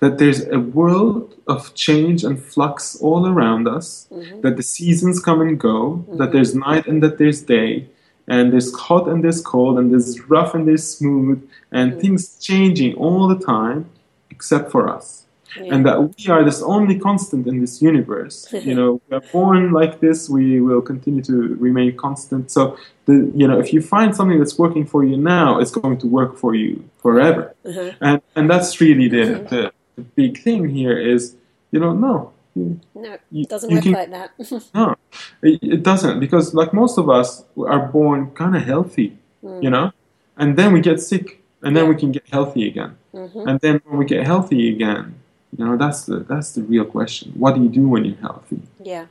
[0.00, 4.40] that there's a world of change and flux all around us mm-hmm.
[4.40, 6.16] that the seasons come and go mm-hmm.
[6.16, 7.86] that there's night and that there's day
[8.28, 12.00] and there's hot and there's cold and there's rough and there's smooth and mm-hmm.
[12.00, 13.88] things changing all the time
[14.30, 15.21] except for us
[15.56, 15.74] yeah.
[15.74, 18.48] and that we are this only constant in this universe.
[18.52, 22.50] you know, we are born like this, we will continue to remain constant.
[22.50, 22.76] So,
[23.06, 26.06] the, you know, if you find something that's working for you now, it's going to
[26.06, 27.54] work for you forever.
[27.64, 27.92] Uh-huh.
[28.00, 29.46] And and that's really the, mm-hmm.
[29.54, 31.36] the, the, big thing here is,
[31.70, 32.32] you know, no.
[32.54, 34.30] You, no, it doesn't work can, like that.
[34.74, 34.94] no,
[35.42, 39.62] it, it, doesn't because like most of us are born kind of healthy, mm.
[39.62, 39.90] you know,
[40.36, 41.88] and then we get sick, and then yeah.
[41.88, 43.48] we can get healthy again, mm-hmm.
[43.48, 45.14] and then when we get healthy again,
[45.56, 47.32] you know, that's the that's the real question.
[47.36, 48.62] What do you do when you're healthy?
[48.80, 49.06] Yeah.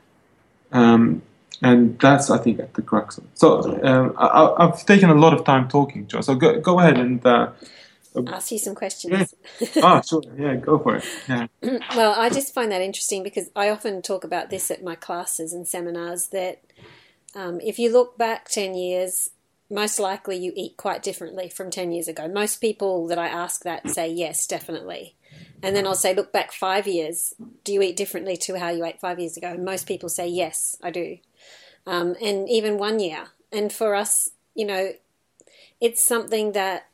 [0.72, 1.22] Um,
[1.62, 3.30] and that's I think at the crux of it.
[3.38, 6.20] So um, I, have taken a lot of time talking, Jo.
[6.20, 7.24] So go go ahead and.
[7.24, 7.52] Uh,
[8.26, 9.34] ask you some questions.
[9.60, 9.68] Yeah.
[9.76, 10.22] oh, sure.
[10.36, 11.04] Yeah, go for it.
[11.28, 11.46] Yeah.
[11.96, 15.52] well, I just find that interesting because I often talk about this at my classes
[15.52, 16.62] and seminars that
[17.34, 19.30] um, if you look back 10 years,
[19.70, 22.28] most likely you eat quite differently from 10 years ago.
[22.28, 25.14] Most people that I ask that say yes, definitely.
[25.62, 27.34] And then I'll say, look back five years.
[27.62, 29.48] Do you eat differently to how you ate five years ago?
[29.48, 31.18] And most people say, yes, I do.
[31.86, 33.28] Um, and even one year.
[33.52, 34.92] And for us, you know,
[35.80, 36.88] it's something that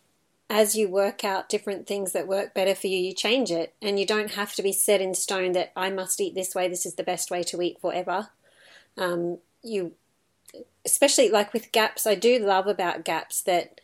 [0.50, 3.74] as you work out different things that work better for you, you change it.
[3.80, 6.68] And you don't have to be set in stone that I must eat this way,
[6.68, 8.28] this is the best way to eat forever.
[8.96, 9.92] Um, you,
[10.84, 13.80] especially like with gaps, I do love about gaps that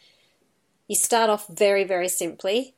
[0.89, 2.74] you start off very, very simply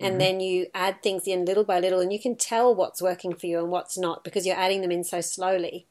[0.00, 0.18] and mm-hmm.
[0.18, 3.46] then you add things in little by little and you can tell what's working for
[3.46, 5.86] you and what's not because you're adding them in so slowly.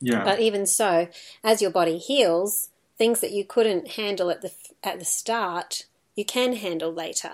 [0.00, 0.24] Yeah.
[0.24, 1.08] But even so
[1.42, 5.84] as your body heals things that you couldn't handle at the at the start
[6.16, 7.32] you can handle later.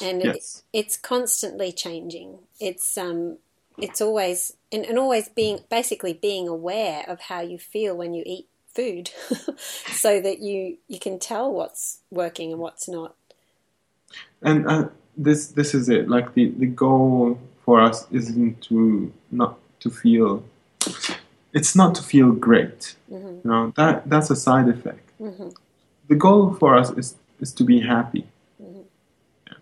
[0.00, 0.62] And yes.
[0.72, 2.38] it, it's constantly changing.
[2.58, 3.38] It's um
[3.76, 8.22] it's always and, and always being basically being aware of how you feel when you
[8.24, 9.10] eat food
[9.58, 13.14] so that you you can tell what's working and what's not
[14.42, 16.08] and uh, this this is it.
[16.08, 20.44] Like the the goal for us isn't to not to feel.
[21.52, 22.96] It's not to feel great.
[23.10, 23.26] Mm-hmm.
[23.26, 25.10] You know that that's a side effect.
[25.20, 25.48] Mm-hmm.
[26.08, 28.26] The goal for us is is to be happy,
[28.62, 28.82] mm-hmm.
[29.46, 29.54] yeah.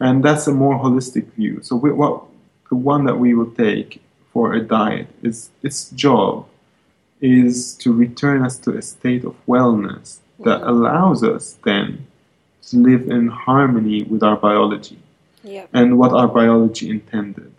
[0.00, 1.60] and that's a more holistic view.
[1.62, 2.24] So we, what
[2.68, 6.46] the one that we will take for a diet is its job
[7.20, 10.68] is to return us to a state of wellness that mm-hmm.
[10.68, 12.05] allows us then
[12.74, 14.98] live in harmony with our biology
[15.42, 15.66] yeah.
[15.72, 17.52] and what our biology intended.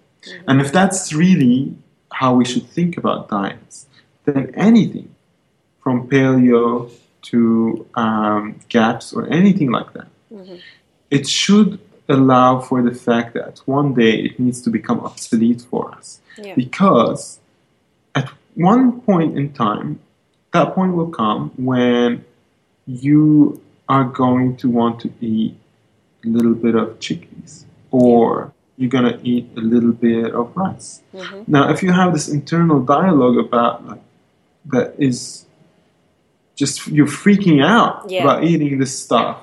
[0.48, 1.76] And if that's really
[2.12, 3.86] how we should think about diets,
[4.26, 5.16] then anything
[5.82, 6.92] from paleo
[7.24, 10.08] to um, gaps or anything like that,
[11.10, 11.80] it should
[12.10, 16.20] allow for the fact that one day it needs to become obsolete for us.
[16.38, 16.56] Yeah.
[16.56, 17.40] Because
[18.16, 20.00] at one point in time,
[20.52, 22.26] that point will come when
[22.86, 25.56] you are going to want to eat
[26.26, 31.02] a little bit of chickpeas or you're going to eat a little bit of rice.
[31.14, 31.44] Mm-hmm.
[31.48, 34.02] Now, if you have this internal dialogue about like
[34.66, 35.46] that is
[36.56, 38.24] just you're freaking out Yeah.
[38.24, 39.38] about eating this stuff.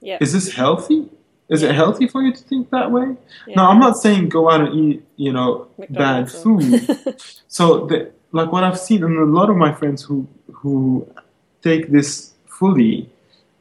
[0.00, 0.18] Yeah.
[0.20, 1.08] Is this healthy?
[1.48, 3.14] Is it healthy for you to think that way?
[3.46, 3.56] Yeah.
[3.56, 7.20] No, I'm not saying go out and eat, you know, bad McDonald's or- food.
[7.48, 11.06] so, the, like what I've seen, and a lot of my friends who who
[11.62, 13.10] take this fully,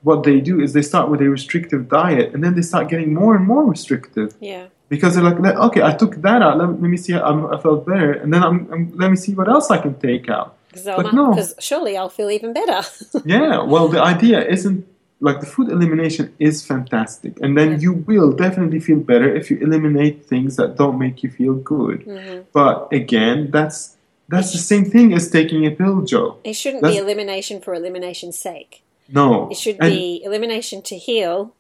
[0.04, 3.14] what they do is they start with a restrictive diet, and then they start getting
[3.14, 4.66] more and more restrictive Yeah.
[4.90, 6.58] because they're like, okay, I took that out.
[6.58, 7.14] Let, let me see.
[7.14, 9.78] How I'm, I felt better, and then I'm, I'm let me see what else I
[9.78, 10.56] can take out.
[10.70, 11.38] Because But no.
[11.60, 12.82] surely I'll feel even better.
[13.26, 14.88] Yeah, well, the idea isn't
[15.20, 19.58] like the food elimination is fantastic, and then you will definitely feel better if you
[19.58, 22.00] eliminate things that don't make you feel good.
[22.06, 22.42] Mm-hmm.
[22.54, 23.98] But again, that's
[24.30, 26.38] that's the same thing as taking a pill, Jo.
[26.44, 28.82] it shouldn't That's- be elimination for elimination's sake.
[29.14, 31.54] No, It should And- be elimination to heal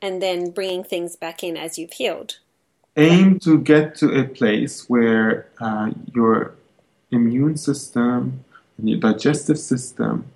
[0.00, 2.38] and then bringing things back in as you've healed.
[2.96, 6.54] aim to get to a place where uh, your
[7.10, 8.44] immune system
[8.78, 10.26] and your digestive system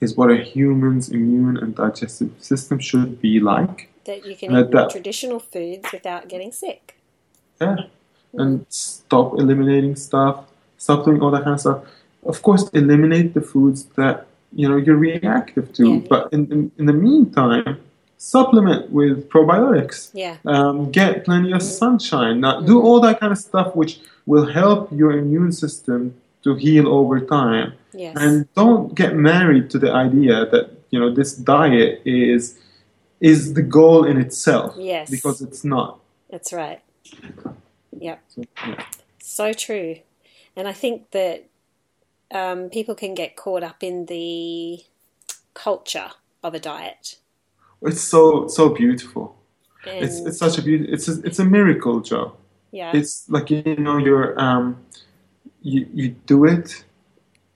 [0.00, 3.90] is what a human's immune and digestive system should be like.
[4.06, 6.96] That you can eat that- traditional foods without getting sick.
[7.60, 7.76] Yeah.
[8.32, 10.46] And stop eliminating stuff,
[10.78, 11.80] stop doing all that kind of stuff.
[12.24, 15.84] Of course, eliminate the foods that you know you're reactive to.
[15.94, 16.06] Yeah.
[16.08, 17.78] But in, in, in the meantime,
[18.16, 20.10] supplement with probiotics.
[20.14, 20.36] Yeah.
[20.44, 22.40] um, get plenty of sunshine.
[22.40, 26.88] Now, do all that kind of stuff which will help your immune system to heal
[26.88, 27.74] over time.
[27.92, 28.16] Yes.
[28.18, 32.58] And don't get married to the idea that you know this diet is
[33.20, 34.74] is the goal in itself.
[34.78, 35.10] Yes.
[35.10, 36.00] Because it's not.
[36.30, 36.80] That's right.
[37.98, 38.22] Yep.
[38.28, 38.84] So, yeah.
[39.20, 39.96] So true.
[40.54, 41.46] And I think that
[42.32, 44.82] um, people can get caught up in the
[45.54, 46.10] culture
[46.42, 47.16] of a diet.
[47.82, 49.36] It's so so beautiful.
[49.86, 50.86] And It's it's such a beauty.
[50.90, 52.32] It's a, it's a miracle, Jo.
[52.72, 52.92] yeah.
[52.94, 54.78] It's like you know you're um
[55.62, 56.84] you you do it.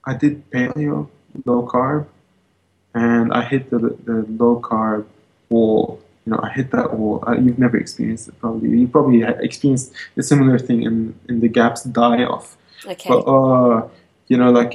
[0.05, 1.09] I did paleo,
[1.45, 2.07] low carb,
[2.93, 5.05] and I hit the the low carb
[5.49, 5.99] wall.
[6.25, 7.23] You know, I hit that wall.
[7.27, 8.69] Uh, you've never experienced it, probably.
[8.69, 12.57] You probably experienced a similar thing in in the gaps die off.
[12.85, 13.09] okay.
[13.09, 13.87] But uh,
[14.31, 14.73] you know, like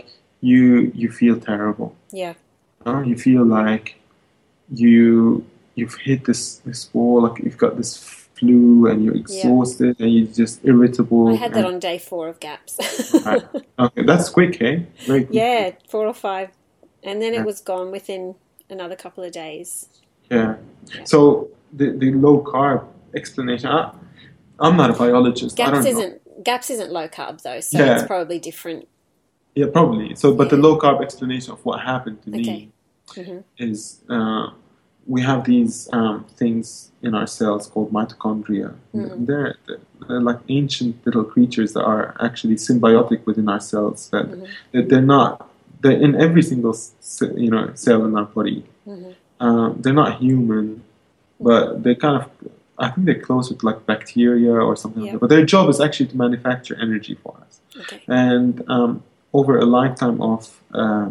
[0.51, 1.89] you you feel terrible.
[2.23, 2.35] yeah.
[2.89, 3.87] Uh, you feel like
[4.83, 5.45] you
[5.75, 7.97] you've hit this this wall, like you've got this
[8.37, 11.29] flu, and you're exhausted, and you're just irritable.
[11.29, 12.73] I had that on day four of gaps.
[13.25, 13.43] Right.
[13.79, 14.87] Okay, that's quick, hey?
[15.05, 15.29] Quick.
[15.31, 16.49] yeah, four or five.
[17.03, 17.41] And then Yeah.
[17.41, 18.23] it was gone within
[18.71, 19.89] another couple of days.
[20.31, 20.57] Yeah.
[21.05, 21.49] So
[21.79, 22.81] the the low carb
[23.15, 23.69] explanation.
[23.69, 23.93] I,
[24.65, 25.61] I'm not a biologist.
[25.61, 25.91] I Gaps don't know.
[26.01, 27.95] isn't gaps isn't low carb though, so Yeah.
[27.97, 28.89] it's probably different.
[29.57, 30.15] Yeah, probably.
[30.15, 32.43] So, but the low carb explanation of what happened to Okay.
[32.43, 32.73] me
[33.17, 33.43] Mhm.
[33.57, 34.51] is uh,
[35.07, 38.75] we have these um, things in our cells called mitochondria.
[38.95, 39.27] Mhm.
[39.27, 39.55] They're,
[40.07, 44.11] they're like ancient little creatures that are actually symbiotic within our cells.
[44.11, 44.47] That, Mhm.
[44.73, 45.49] that they're not.
[45.83, 46.75] They're in every single
[47.45, 48.65] you know cell in our body.
[48.87, 49.15] Mhm.
[49.41, 50.83] Um, they're not human,
[51.41, 52.25] but they're kind of.
[52.79, 55.21] I think they're close with like bacteria or something like that.
[55.25, 58.01] But their job is actually to manufacture energy for us Okay.
[58.07, 59.03] and um,
[59.33, 61.11] over a lifetime of uh,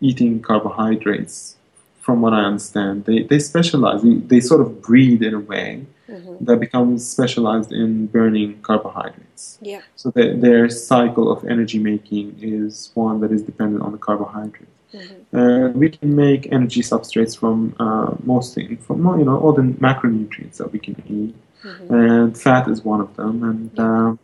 [0.00, 1.56] eating carbohydrates,
[2.00, 4.00] from what I understand, they, they specialize.
[4.02, 6.44] They, sort of breed in a way Mhm.
[6.46, 9.58] that becomes specialized in burning carbohydrates.
[9.62, 9.82] Yeah.
[9.94, 14.74] So that their cycle of energy making is one that is dependent on the carbohydrate.
[14.92, 15.16] Mhm.
[15.32, 19.62] And we can make energy substrates from uh, most things, from you know all the
[19.86, 21.34] macronutrients that we can eat,
[21.64, 21.90] Mhm.
[21.90, 23.34] and fat is one of them.
[23.50, 24.18] And um,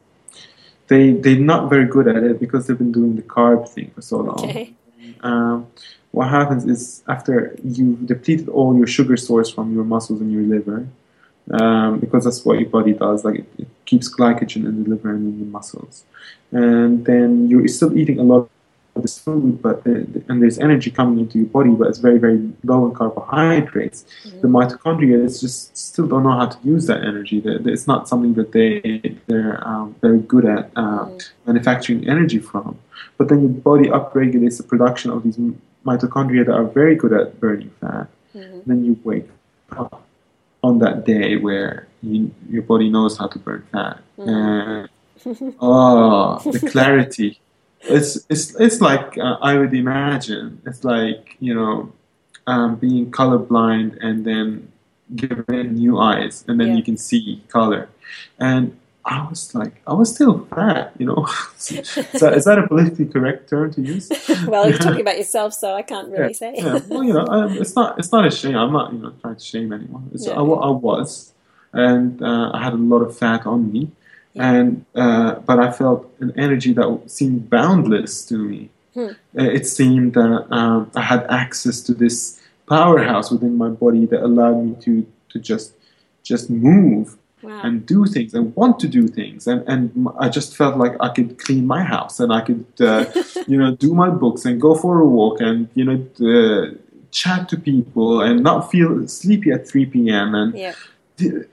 [0.88, 4.02] they they're not very good at it because they've been doing the carb thing for
[4.02, 4.38] so long.
[4.48, 4.74] Okay.
[5.20, 5.66] Um,
[6.12, 10.42] what happens is after you've depleted all your sugar stores from your muscles and your
[10.42, 10.86] liver,
[11.50, 15.10] um, because that's what your body does, like it, it keeps glycogen in the liver
[15.10, 16.04] and in the muscles,
[16.52, 18.48] and then you're still eating a lot
[19.02, 22.50] this food, but the, and there's energy coming into your body, but it's very very
[22.64, 24.04] low in carbohydrates.
[24.40, 27.42] The mitochondria is just still don't know how to use that energy.
[27.44, 31.08] It's not something that they they're um, very good at uh,
[31.46, 32.78] manufacturing energy from.
[33.18, 35.38] But then your body upregulates the production of these
[35.84, 38.08] mitochondria that are very good at burning fat.
[38.34, 38.64] Mhm.
[38.66, 39.28] Then you wake
[39.70, 40.02] up
[40.62, 43.98] on that day where you, your body knows how to burn fat.
[44.18, 44.88] And
[45.60, 47.40] oh, the clarity.
[47.82, 50.60] It's it's it's like uh, I would imagine.
[50.66, 51.92] It's like you know,
[52.46, 54.72] um, being colorblind and then
[55.14, 56.76] given new eyes, and then Yeah.
[56.76, 57.88] you can see color.
[58.40, 61.26] And I was like, I was still fat, you know.
[61.58, 64.10] is, that, is that a politically correct term to use?
[64.48, 66.54] well, you're talking about yourself, so I can't really say.
[66.56, 66.80] yeah.
[66.88, 68.56] Well, you know, um, it's not it's not a shame.
[68.56, 70.10] I'm not you know trying to shame anyone.
[70.12, 70.32] It's, Yeah.
[70.32, 71.32] I, I was,
[71.72, 73.86] and uh, I had a lot of fat on me, Yeah.
[74.36, 78.70] And uh, but I felt an energy that seemed boundless to me.
[78.94, 79.10] Hmm.
[79.38, 84.22] Uh, It seemed that um, I had access to this powerhouse within my body that
[84.22, 84.92] allowed me to
[85.30, 85.72] to just
[86.22, 87.60] just move Wow.
[87.62, 91.10] and do things and want to do things and and I just felt like I
[91.16, 93.04] could clean my house and I could uh,
[93.46, 95.98] you know do my books and go for a walk and you know
[96.32, 96.74] uh,
[97.12, 100.34] chat to people and not feel sleepy at 3 p.m.
[100.34, 100.74] and yeah.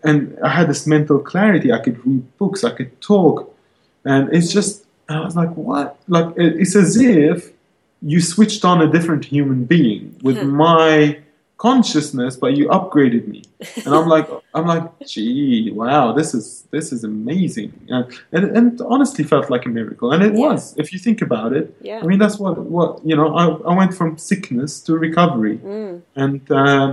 [0.03, 3.36] And I had this mental clarity I could read books I could talk
[4.05, 7.51] and it's just I was like what like it's as if
[8.01, 10.49] you switched on a different human being with Hmm.
[10.68, 11.20] my
[11.57, 13.41] consciousness but you upgraded me
[13.86, 18.03] and I'm like, I'm like, gee, wow, this is this is amazing, and
[18.34, 20.39] and, and honestly felt like a miracle, and it Yeah.
[20.47, 20.76] was.
[20.78, 22.01] If you think about it, Yeah.
[22.03, 23.28] I mean, that's what what you know.
[23.41, 26.01] I, I went from sickness to recovery, Mm.
[26.24, 26.89] and um,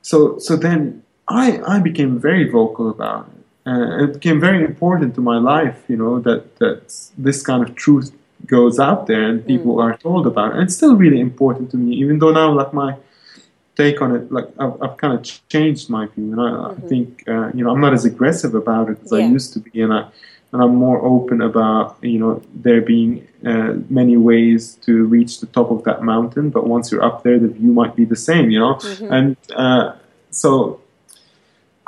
[0.00, 3.42] so so then I I became very vocal about it.
[3.70, 6.78] Uh, it became very important to my life, you know, that that
[7.18, 8.12] this kind of truth
[8.46, 10.54] goes out there and people are told about it.
[10.54, 12.96] And it's still really important to me, even though now like my
[13.76, 17.24] take on it, like I've, I've kind of changed my view, and I, I think
[17.28, 19.92] uh, you know I'm not as aggressive about it as I used to be, and
[19.92, 20.02] I
[20.52, 25.46] and I'm more open about you know there being uh, many ways to reach the
[25.46, 28.50] top of that mountain, but once you're up there, the view might be the same,
[28.50, 29.12] you know, Mm-hmm.
[29.12, 29.92] and uh,
[30.30, 30.80] so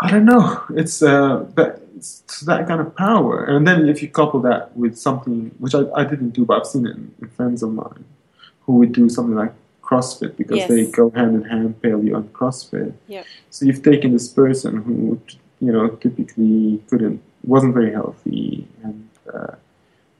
[0.00, 1.80] I don't know, it's uh, that.
[1.98, 5.80] It's that kind of power, and then if you couple that with something which I,
[5.96, 8.04] I didn't do, but I've seen it in, in friends of mine
[8.60, 10.68] who would do something like CrossFit because Yes.
[10.68, 12.92] they go hand in hand paleo and CrossFit.
[13.08, 13.24] Yep.
[13.50, 15.20] So you've taken this person who,
[15.60, 19.54] you know, typically couldn't, wasn't very healthy, and uh,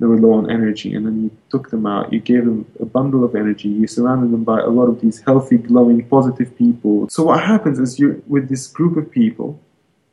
[0.00, 2.12] they were low on energy, and then you took them out.
[2.12, 3.68] You gave them a bundle of energy.
[3.68, 7.08] You surrounded them by a lot of these healthy, glowing, positive people.
[7.08, 9.60] So what happens is you're with this group of people,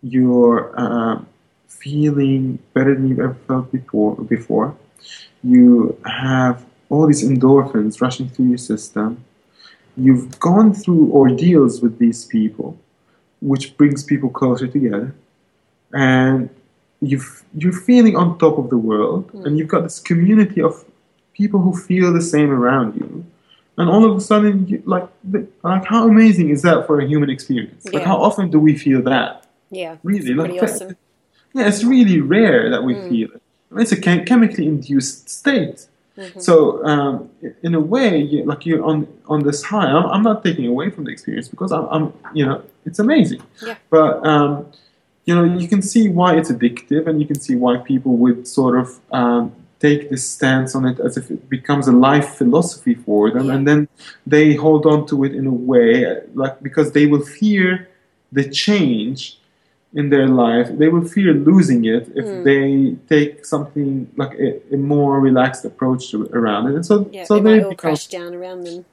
[0.06, 1.28] you're um,
[1.68, 4.16] feeling better than you've ever felt before.
[4.16, 4.78] Before,
[5.44, 9.24] you have all these endorphins rushing through your system.
[9.98, 12.78] You've gone through ordeals with these people,
[13.42, 15.16] which brings people closer together,
[15.94, 16.50] and
[17.02, 20.86] you've, you're feeling on top of the world, and you've got this community of
[21.34, 23.26] people who feel the same around you.
[23.78, 27.08] And all of a sudden, you, like, the, like, how amazing is that for a
[27.08, 27.86] human experience?
[27.92, 29.45] Like, how often do we feel that?
[29.72, 29.98] Yeah.
[30.04, 30.96] Really, It's like, pretty awesome.
[31.54, 33.42] yeah, it's really rare that we feel it.
[33.78, 35.88] It's a chem- chemically induced state.
[36.40, 37.30] So, um,
[37.62, 39.88] in a way, you, like you're on on this high.
[39.92, 43.42] I'm, I'm not taking away from the experience because I'm, I'm you know, it's amazing.
[43.62, 43.76] Yeah.
[43.90, 44.72] But um,
[45.26, 48.48] you know, you can see why it's addictive, and you can see why people would
[48.48, 49.52] sort of um,
[49.82, 53.56] take this stance on it as if it becomes a life philosophy for them, Yeah.
[53.56, 53.90] and then
[54.26, 57.90] they hold on to it in a way, like because they will fear
[58.32, 59.38] the change
[59.96, 60.68] in their life.
[60.78, 62.44] They will fear losing it if Hmm.
[62.50, 67.24] they take something like a, a more relaxed approach to around it, and so Yeah,
[67.24, 68.86] so they they become crash down around them.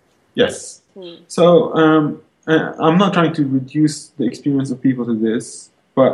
[0.43, 0.81] yes.
[0.95, 1.17] Hmm.
[1.29, 2.05] So um,
[2.47, 6.13] I'm not trying to reduce the experience of people to this, but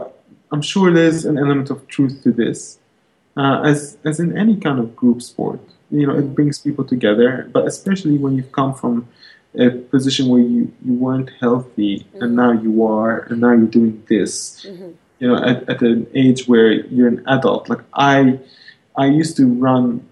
[0.52, 2.78] I'm sure there's an element of truth to this,
[3.36, 5.60] uh, as as in any kind of group sport.
[5.90, 8.94] You know, it brings people together, but especially when you've come from
[9.58, 14.02] a position where you, you weren't healthy and now you are, and now you're doing
[14.08, 14.64] this.
[15.18, 17.68] You know, at, at an age where you're an adult.
[17.68, 18.38] Like I,
[18.96, 20.06] I used to run.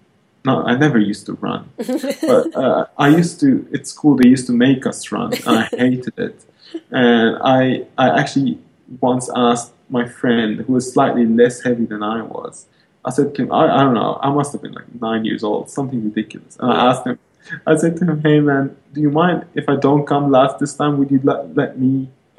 [0.45, 4.47] No, I never used to run but uh, I used to at school they used
[4.47, 6.45] to make us run and I hated it
[6.89, 8.57] and I I actually
[9.01, 12.65] once asked my friend who was slightly less heavy than I was
[13.03, 15.43] I said to him I, I don't know I must have been like nine years
[15.43, 17.19] old something ridiculous and I asked him
[17.65, 20.73] I said to him hey man do you mind if I don't come last this
[20.73, 20.97] time?
[20.97, 22.09] Would you let, let me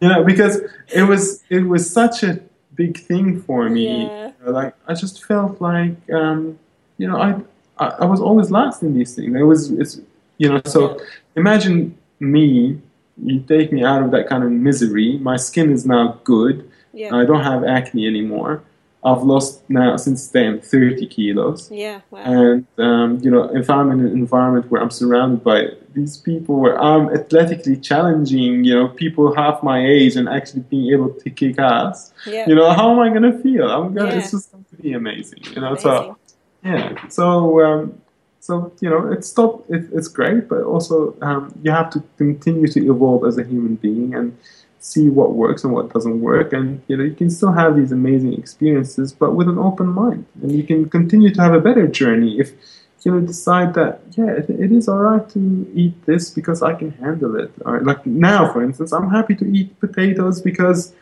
[0.00, 0.60] you know because
[0.92, 2.40] it was it was such a
[2.74, 4.04] big thing for me.
[4.04, 4.32] Yeah.
[4.44, 6.58] Like i just felt like um
[6.98, 7.40] you know I,
[7.78, 9.34] I i was always last in these things.
[9.34, 10.00] It was it's
[10.38, 11.00] you know so
[11.36, 12.80] imagine me
[13.22, 15.18] you take me out of that kind of misery.
[15.18, 16.68] My skin is now good.
[16.94, 17.16] Yeah.
[17.16, 18.62] i don't have acne anymore
[19.04, 22.00] i've lost now since then 30 kilos yeah.
[22.10, 22.20] Wow.
[22.20, 26.56] and um, you know if i'm in an environment where i'm surrounded by these people
[26.58, 31.30] where I'm athletically challenging, you know, people half my age and actually being able to
[31.30, 32.12] kick ass.
[32.26, 32.48] Yeah.
[32.48, 33.70] You know, how am I gonna feel?
[33.70, 34.10] I'm gonna.
[34.10, 34.18] Yeah.
[34.18, 35.40] It's just going to be amazing.
[35.54, 35.82] You know, Amazing.
[35.82, 36.18] so
[36.64, 37.08] yeah.
[37.08, 38.00] So um,
[38.40, 39.64] so you know, it's stop.
[39.70, 43.76] It, it's great, but also um, you have to continue to evolve as a human
[43.76, 44.36] being and
[44.82, 46.52] see what works and what doesn't work.
[46.52, 50.26] And you know, you can still have these amazing experiences, but with an open mind,
[50.42, 52.52] and you can continue to have a better journey if
[53.02, 56.74] you know decide that yeah, it, it is all right to eat this because I
[56.74, 57.50] can handle it.
[57.64, 60.92] Like now, for instance, I'm happy to eat potatoes because.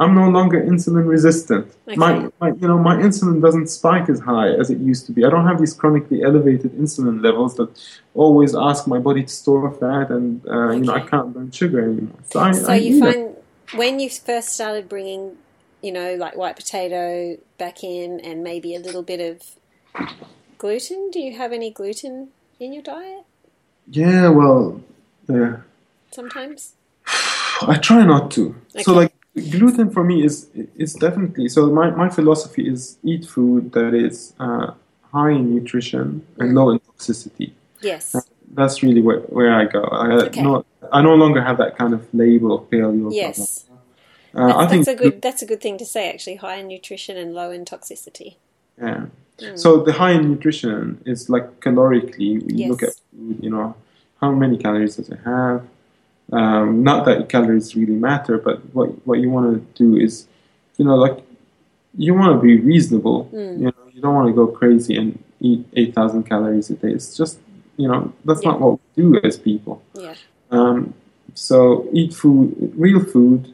[0.00, 1.64] I'm no longer insulin resistant.
[1.86, 2.28] My, Okay.
[2.40, 5.24] my, you know, my insulin doesn't spike as high as it used to be.
[5.26, 7.68] I don't have these chronically elevated insulin levels that
[8.14, 11.80] always ask my body to store fat, and uh, you know, I can't burn sugar
[11.84, 12.18] anymore.
[12.30, 13.00] So, I, So I you eat it.
[13.00, 13.36] find
[13.80, 15.36] when you first started bringing,
[15.82, 19.36] you know, like white potato back in, and maybe a little bit of
[20.58, 21.10] gluten.
[21.12, 22.28] Do you have any gluten
[22.58, 23.24] in your diet?
[23.90, 24.80] Yeah, well,
[25.28, 25.56] yeah.
[26.10, 26.74] Sometimes.
[27.62, 28.54] I try not to.
[28.82, 33.72] So like gluten for me is is definitely so my, my philosophy is eat food
[33.72, 34.72] that is uh,
[35.12, 36.54] high in nutrition and Mm.
[36.54, 37.52] low in toxicity.
[37.80, 38.14] Yes.
[38.52, 39.82] That's really where, where I go.
[39.84, 40.42] I Okay.
[40.42, 43.08] no I no longer have that kind of label of paleo.
[43.12, 43.66] Yes.
[44.34, 45.22] Uh, That's, I think that's a good.
[45.22, 46.08] That's a good thing to say.
[46.12, 48.36] Actually, high in nutrition and low in toxicity.
[48.78, 49.06] Yeah.
[49.38, 49.58] Mm.
[49.58, 52.30] So the high in nutrition is like calorically.
[52.58, 52.94] You look at
[53.44, 53.74] you know,
[54.20, 55.62] how many calories does it have?
[56.32, 60.26] Um, not that calories really matter, but what what you want to do is,
[60.76, 61.18] you know, like
[61.98, 63.28] you want to be reasonable.
[63.32, 63.58] Mm.
[63.58, 66.92] You know, you don't want to go crazy and eat eight thousand calories a day.
[66.92, 67.38] It's just,
[67.76, 68.50] you know, that's Yeah.
[68.50, 69.82] not what we do as people.
[69.94, 70.14] Yeah.
[70.50, 70.94] Um,
[71.34, 73.52] so eat food, real food,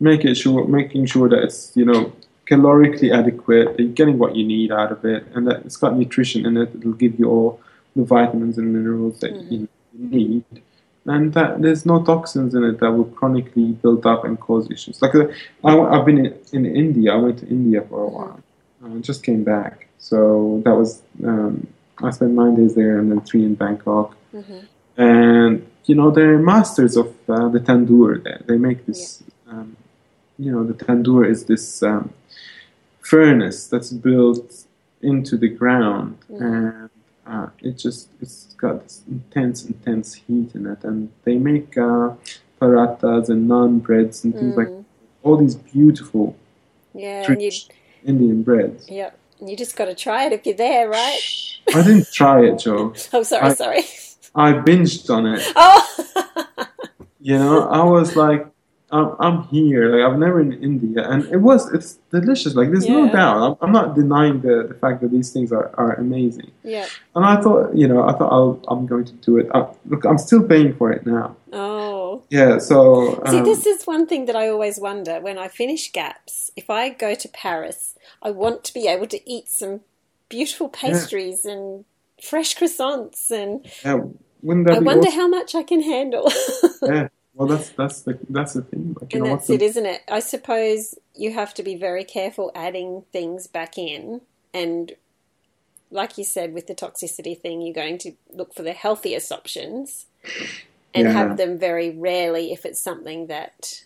[0.00, 2.12] make it sure, making sure that it's you know
[2.46, 5.96] calorically adequate, that you're getting what you need out of it, and that it's got
[5.96, 6.70] nutrition in it.
[6.76, 7.60] It'll give you all
[7.96, 9.50] the vitamins and minerals that Mhm.
[9.52, 10.44] you need,
[11.06, 15.02] and that there's no toxins in it that will chronically build up and cause issues.
[15.02, 15.26] Like uh,
[15.64, 17.12] I, have been in, in India.
[17.12, 18.40] I went to India for a while.
[18.84, 21.66] I just came back, so that was um,
[22.02, 24.58] I spent nine days there and then three in Bangkok hmm
[24.96, 28.22] and you know they're masters of uh, the tandoor.
[28.22, 29.22] There, they make this.
[29.48, 29.76] Um,
[30.38, 32.12] you know, the tandoor is this um,
[33.00, 34.64] furnace that's built
[35.02, 36.40] into the ground, Mhm.
[36.40, 36.90] and
[37.26, 42.10] uh, it just it's got this intense, intense heat in it, and they make uh,
[42.60, 44.84] parathas and naan breads and things like Mm.
[45.22, 46.36] all these beautiful
[46.94, 47.26] Yeah.
[48.04, 48.88] Indian breads.
[48.88, 49.10] Yeah.
[49.44, 51.20] You just got to try it if you're there, right?
[51.74, 52.92] I didn't try it, Jo.
[53.12, 53.82] Oh, sorry, I- sorry.
[54.34, 55.42] I binged on it.
[55.56, 55.80] Oh.
[57.24, 58.46] You know, I was like,
[58.92, 59.88] I'm, I'm here.
[59.96, 62.54] Like I've never been in India, and it was it's delicious.
[62.54, 63.36] Like there's no doubt.
[63.42, 66.50] I'm, I'm not denying the, the fact that these things are, are amazing.
[66.62, 66.86] yeah.
[67.16, 69.48] And I thought, you know, I thought I'll, I'm going to do it.
[69.54, 71.36] I, look, I'm still paying for it now.
[71.52, 72.22] Oh.
[72.28, 72.58] Yeah.
[72.58, 76.50] So See, um, this is one thing that I always wonder when I finish GAPS.
[76.56, 79.80] If I go to Paris, I want to be able to eat some
[80.28, 81.84] beautiful pastries and
[82.22, 84.00] fresh croissants, and yeah,
[84.42, 85.20] wouldn't that I wonder awesome?
[85.20, 86.30] how much I can handle.
[86.82, 87.08] Yeah.
[87.34, 88.96] Well, that's that's the that's the thing.
[89.00, 90.02] Like you and know, that's what's it, the, isn't it?
[90.10, 94.20] I suppose you have to be very careful adding things back in,
[94.54, 94.92] and
[95.90, 100.06] like you said, with the toxicity thing, you're going to look for the healthiest options
[100.94, 101.12] and Yeah.
[101.12, 103.84] have them very rarely if it's something that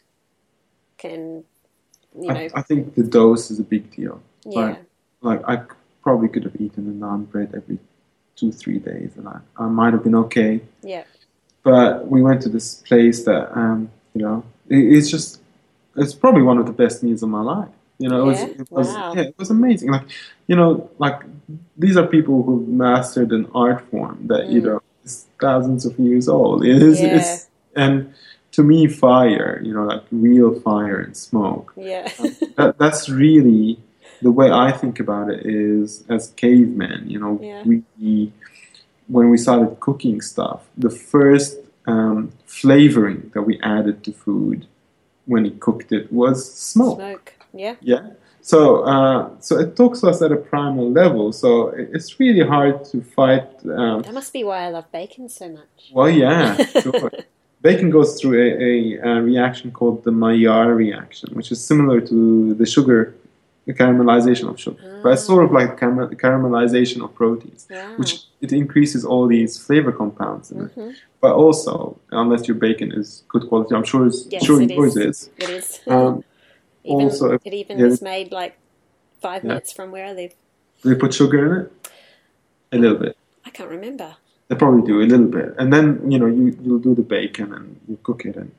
[0.98, 1.44] can,
[2.18, 4.22] you know, I, I think the dose is a big deal.
[4.44, 4.76] yeah.
[5.22, 5.62] Like I
[6.02, 7.78] probably could have eaten a naan bread every
[8.36, 10.60] two three days, and I, I might have been okay.
[10.82, 11.04] Yeah.
[11.70, 13.80] But we went to this place that um,
[14.14, 14.38] you know
[14.74, 15.28] it, it's just
[16.02, 18.70] it's probably one of the best meals of my life you know it was, it
[18.78, 19.12] was Wow.
[19.16, 20.06] yeah, it was amazing like
[20.50, 20.70] you know
[21.04, 21.18] like
[21.84, 22.54] these are people who
[22.86, 24.66] mastered an art form that you Mm.
[24.68, 25.14] know is
[25.46, 27.16] thousands of years old it is, Yeah.
[27.16, 27.32] it's,
[27.84, 27.94] and
[28.56, 32.04] to me fire you know like real fire and smoke Yeah.
[32.58, 33.78] that, that's really
[34.26, 37.62] the way I think about it is as cavemen, you know, Yeah.
[37.68, 37.74] we
[39.08, 44.66] when we started cooking stuff, the first um, flavoring that we added to food
[45.26, 46.98] when we cooked it was smoke.
[46.98, 47.32] Smoke.
[47.52, 47.76] Yeah.
[47.80, 48.10] Yeah.
[48.40, 51.32] So, uh, so it talks to us at a primal level.
[51.32, 53.48] So it's really hard to fight.
[53.64, 55.90] Um, That must be why I love bacon so much.
[55.92, 57.10] well, yeah, sure.
[57.62, 58.48] Bacon goes through a,
[59.04, 63.16] a, a reaction called the Maillard reaction, which is similar to the sugar,
[63.66, 65.00] the caramelization of sugar.
[65.02, 67.94] But it's sort of like the caramelization of proteins, Wow.
[67.96, 70.72] which it increases all these flavor compounds in it.
[70.72, 70.90] hmm
[71.20, 74.96] But also, unless your bacon is good quality, I'm sure, it's, Yes, sure it yours
[74.96, 75.06] is.
[75.06, 75.30] is.
[75.38, 75.80] It is.
[75.88, 76.22] Um,
[76.84, 77.86] even, also, if- it even yeah.
[77.86, 78.56] was made like
[79.20, 79.48] five Yeah.
[79.48, 80.32] minutes from where I live.
[80.82, 81.66] do they put sugar in it?
[82.72, 83.16] A little bit.
[83.44, 84.14] I can't remember.
[84.48, 87.52] They probably do a little bit, and then you know you you'll do the bacon
[87.52, 88.52] and you cook it, and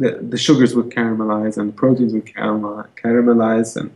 [0.00, 3.90] the the sugars will caramelize and the proteins caramel, caramelize, and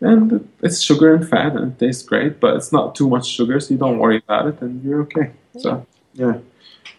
[0.00, 3.58] and it's sugar and fat and it tastes great, but it's not too much sugar,
[3.60, 5.30] so you don't worry about it, and you're okay.
[5.58, 6.38] So yeah,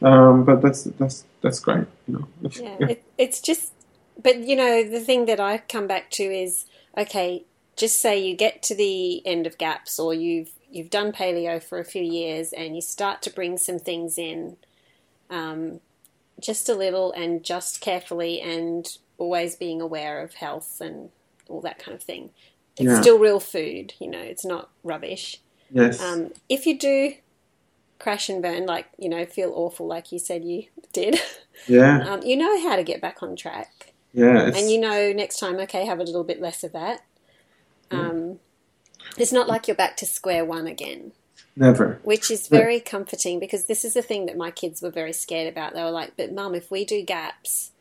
[0.01, 1.85] um, but that's that's that's great.
[2.07, 3.73] You know, If- Yeah, if- it, it's just,
[4.21, 6.65] but you know, the thing that I come back to is
[6.97, 7.45] okay.
[7.75, 11.77] Just say you get to the end of gaps, or you've you've done paleo for
[11.77, 14.57] a few years, and you start to bring some things in,
[15.29, 15.79] um,
[16.39, 21.09] just a little, and just carefully, and always being aware of health and
[21.49, 22.31] all that kind of thing.
[22.77, 23.01] It's Yeah.
[23.01, 24.21] still real food, you know.
[24.21, 25.41] It's not rubbish.
[25.71, 27.15] yes, Um, if you do
[27.99, 31.19] crash and burn, like you know, feel awful, like you said you did,
[31.67, 35.39] yeah, um, you know how to get back on track yeah, and you know next
[35.39, 37.01] time okay have a little bit less of that
[37.91, 38.39] um,
[39.17, 41.11] it's not like you're back to square one again
[41.57, 41.99] never.
[42.03, 45.47] which is very comforting because this is the thing that my kids were very scared
[45.51, 47.71] about they were like but mum if we do gaps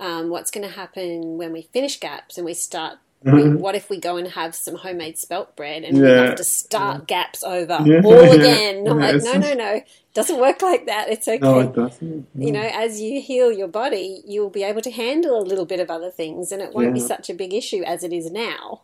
[0.00, 3.88] um, what's going to happen when we finish gaps and we start we, what if
[3.88, 6.26] we go and have some homemade spelt bread and we Mm-hmm.
[6.26, 8.00] Have to start gaps over Yeah.
[8.04, 9.82] all again i'm Yeah, like no no no
[10.14, 12.26] doesn't work like that it's okay No, it doesn't.
[12.34, 15.80] you know, as you heal your body, you'll be able to handle a little bit
[15.80, 18.82] of other things, and it won't be such a big issue as it is now.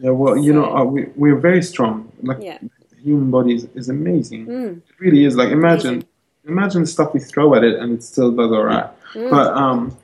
[0.00, 2.10] Yeah, well, you know, uh, we we're very strong.
[2.22, 2.58] Like Yeah.
[3.02, 4.46] Human body is, is amazing.
[4.46, 4.76] Mm.
[4.78, 5.36] It really is.
[5.36, 6.08] Like imagine, Amazing.
[6.46, 8.90] imagine the stuff we throw at it, and it still does alright.
[9.14, 9.30] Mm.
[9.30, 9.96] But um,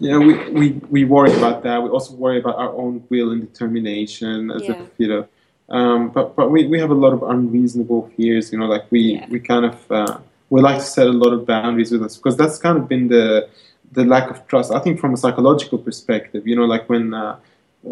[0.00, 1.82] yeah, we, we we worry about that.
[1.82, 4.72] We also worry about our own will and determination, as Yeah.
[4.82, 5.26] if you know.
[5.70, 8.52] Um, but but we, we have a lot of unreasonable fears.
[8.52, 9.26] You know, like we Yeah.
[9.28, 10.18] we kind of uh,
[10.50, 13.08] we like to set a lot of boundaries with us because that's kind of been
[13.08, 13.48] the
[13.92, 14.72] the lack of trust.
[14.72, 17.36] I think from a psychological perspective, you know, like when uh,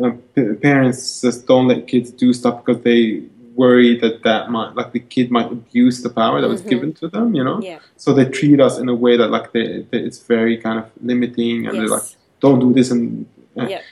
[0.03, 3.23] uh, p- parents just don't let kids do stuff because they
[3.57, 6.69] worry that that might like the kid might abuse the power that was Mhm.
[6.73, 7.35] given to them.
[7.35, 7.79] You know, Yeah.
[7.97, 10.87] so they treat us in a way that like they, they it's very kind of
[11.03, 12.09] limiting, and they're like,
[12.41, 13.27] don't do this and
[13.59, 13.83] uh, Yep.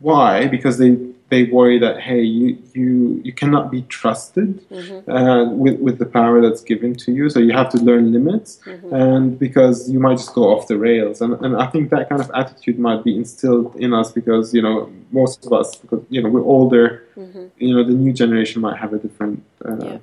[0.00, 0.46] why?
[0.48, 0.90] Because they
[1.32, 2.46] they worry that hey, you
[2.78, 2.88] you
[3.26, 4.98] you cannot be trusted Mhm.
[5.16, 7.24] uh, with with the power that's given to you.
[7.34, 8.92] So you have to learn limits, Mhm.
[9.04, 11.16] and because you might just go off the rails.
[11.24, 14.62] And and I think that kind of attitude might be instilled in us because you
[14.66, 14.76] know
[15.20, 16.86] most of us because you know we're older.
[17.24, 17.42] Mhm.
[17.64, 19.36] You know the new generation might have a different
[19.68, 19.98] uh, Yeah.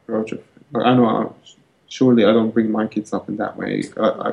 [0.00, 0.28] approach.
[0.34, 0.40] Of,
[0.74, 1.06] but I know.
[1.18, 1.20] I,
[1.98, 3.72] surely I don't bring my kids up in that way.
[4.06, 4.30] I, I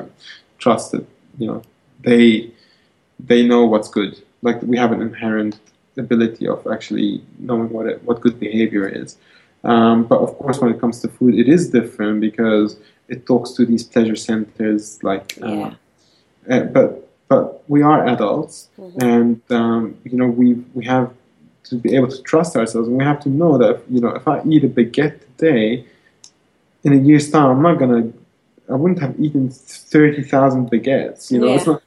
[0.64, 1.04] trust that
[1.40, 1.58] you know
[2.08, 2.22] they
[3.30, 4.12] they know what's good.
[4.46, 5.54] Like we have an inherent
[5.96, 9.16] ability of actually knowing what it, what good behavior is.
[9.64, 12.78] Um, but of course, when it comes to food, it is different because
[13.08, 15.02] it talks to these pleasure centers.
[15.02, 15.74] Like, uh, Yeah.
[16.48, 19.02] uh, but but we are adults, Mhm.
[19.02, 21.10] and um, you know we we have
[21.64, 24.26] to be able to trust ourselves, and we have to know that you know if
[24.26, 25.84] I eat a baguette today,
[26.84, 28.08] in a year's time, I'm not gonna.
[28.68, 31.30] I wouldn't have eaten thirty thousand baguettes.
[31.30, 31.82] You know, it's not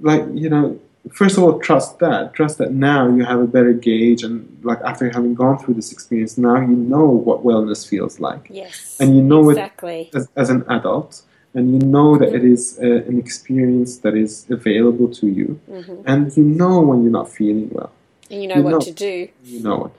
[0.00, 0.78] like you know.
[1.12, 2.34] First of all, trust that.
[2.34, 5.92] Trust that now you have a better gauge, and like after having gone through this
[5.92, 8.96] experience, now you know what wellness feels like Yes.
[9.00, 10.10] And you know it- exactly.
[10.14, 11.22] as, as an adult,
[11.54, 16.02] and you know that it is uh, an experience that is available to you, hmm
[16.06, 17.92] and you know when you're not feeling well.
[18.30, 18.80] And you know You what know.
[18.80, 19.28] to do.
[19.44, 19.92] You know what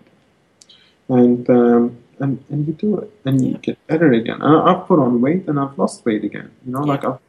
[1.10, 4.42] and um, and and you do it, and you get better again.
[4.42, 6.52] And I've put on weight, and I've lost weight again.
[6.66, 6.92] You know, Yeah.
[6.94, 7.20] like I've,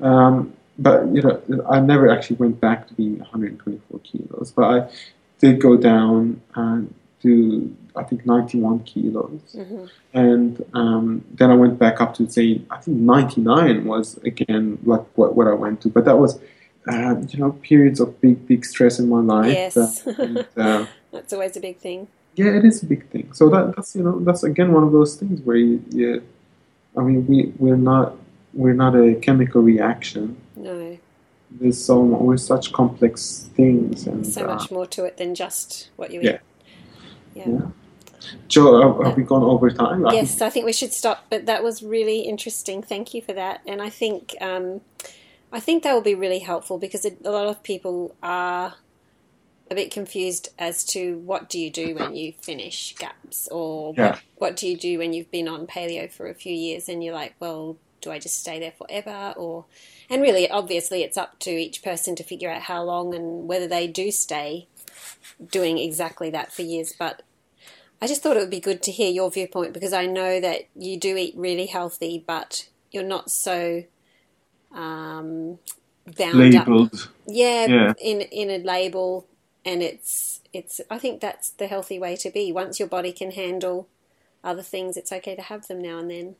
[0.00, 4.90] um, but you know, I never actually went back to being 124 kilos, but I
[5.38, 11.78] did go down and to I think 91 kilos hmm and um, then I went
[11.78, 15.88] back up to say I think 99 was again like what, what I went to,
[15.88, 16.38] but that was
[16.88, 19.52] uh, you know periods of big big stress in my life.
[19.52, 20.06] Yes.
[20.06, 22.06] uh, and, uh, That's always a big thing.
[22.36, 23.32] yeah, it is a big thing.
[23.32, 26.22] So that, that's you know that's again one of those things where you, you
[26.96, 28.16] I mean we we're not
[28.54, 30.36] we're not a chemical reaction.
[30.56, 30.98] No,
[31.50, 35.90] There's so we're such complex things and so uh, much more to it than just
[35.96, 36.30] what you yeah.
[36.32, 36.40] eat.
[37.34, 37.44] Yeah.
[37.48, 37.60] Yeah.
[38.48, 40.06] Jo, have, have we gone over time?
[40.06, 41.26] I think- Yes, I think we should stop.
[41.28, 42.82] But that was really interesting.
[42.82, 43.60] Thank you for that.
[43.66, 44.80] And I think um,
[45.52, 48.74] I think that will be really helpful because a lot of people are
[49.70, 54.10] a bit confused as to what do you do when you finish gaps, or Yeah.
[54.10, 57.02] what, what do you do when you've been on paleo for a few years, and
[57.04, 59.64] you're like, well, do I just stay there forever, or
[60.10, 63.66] and really, obviously, it's up to each person to figure out how long and whether
[63.66, 64.68] they do stay
[65.50, 66.92] doing exactly that for years.
[66.96, 67.22] But
[68.02, 70.68] I just thought it would be good to hear your viewpoint because I know that
[70.76, 73.84] you do eat really healthy, but you're not so
[74.72, 75.58] um,
[76.16, 76.66] bound up.
[77.26, 77.92] Yeah, Yeah.
[77.98, 79.26] in in a label,
[79.64, 80.80] and it's it's.
[80.90, 82.52] I think that's the healthy way to be.
[82.52, 83.88] Once your body can handle
[84.42, 86.36] other things, it's okay to have them now and then.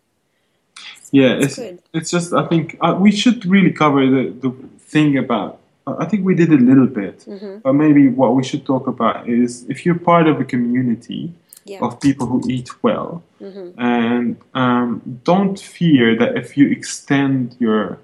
[1.10, 1.78] Yeah, That's it's good.
[1.92, 4.50] it's just I think uh, we should really cover the the
[4.92, 5.58] thing about.
[5.86, 7.58] I think we did a little bit, Mm-hmm.
[7.62, 11.22] but maybe what we should talk about is if you're part of a community
[11.66, 11.80] Yeah.
[11.86, 13.68] of people who eat well, Mm-hmm.
[13.80, 14.88] and um,
[15.24, 17.98] don't fear that if you extend your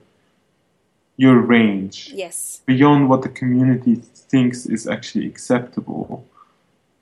[1.17, 2.63] your range Yes.
[2.67, 3.95] beyond what the community
[4.31, 6.25] thinks is actually acceptable,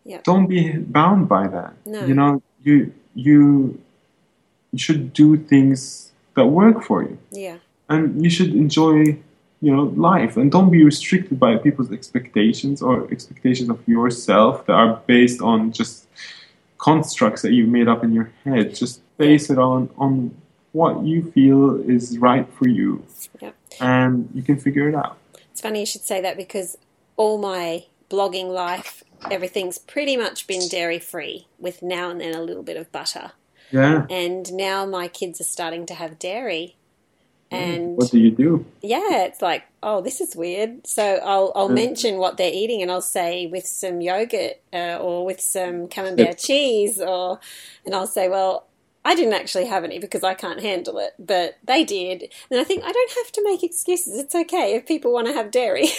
[0.05, 0.25] Yep.
[0.25, 0.63] don't be
[0.99, 1.73] bound by that.
[1.87, 2.05] No.
[2.09, 3.79] You know, you you
[4.73, 7.57] you should do things that work for you, Yeah.
[7.89, 9.19] and you should enjoy
[9.61, 14.75] you know life, and don't be restricted by people's expectations or expectations of yourself that
[14.75, 16.07] are based on just
[16.79, 18.75] constructs that you've made up in your head.
[18.75, 20.35] Just base it on on
[20.73, 23.03] what you feel is right for you,
[23.41, 23.55] Yep.
[23.81, 25.17] and you can figure it out.
[25.51, 26.79] It's funny you should say that because
[27.17, 32.43] all my blogging life, everything's pretty much been dairy free, with now and then a
[32.43, 33.33] little bit of butter.
[33.71, 34.07] Yeah.
[34.11, 36.75] And now my kids are starting to have dairy.
[37.51, 38.67] And What do you do?
[38.83, 40.87] yeah, it's like, oh, this is weird.
[40.87, 45.25] So I'll I'll mention what they're eating, and I'll say with some yogurt uh, or
[45.25, 47.41] with some camembert cheese, or
[47.87, 48.67] and I'll say, well,
[49.03, 52.31] I didn't actually have any because I can't handle it, but they did.
[52.51, 54.19] And I think I don't have to make excuses.
[54.19, 55.89] It's okay if people want to have dairy.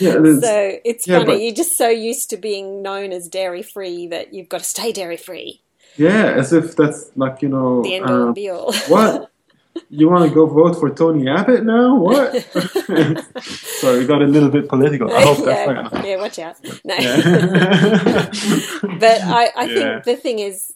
[0.00, 1.26] Yeah, so it's yeah, funny.
[1.26, 4.64] but- You're just so used to being known as dairy free that you've got to
[4.64, 5.60] stay dairy free.
[6.00, 7.82] Yeah, as if that's like you know.
[7.82, 8.72] The end um, be all.
[8.88, 9.30] what?
[9.88, 11.96] You want to go vote for Tony Abbott now?
[11.96, 12.34] What?
[13.42, 15.12] Sorry, we got a little bit political.
[15.12, 16.56] I hope that's not yeah, gonna yeah, watch out.
[16.84, 16.94] No.
[16.96, 18.30] Yeah.
[18.98, 20.00] but I, I think Yeah.
[20.04, 20.74] the thing is,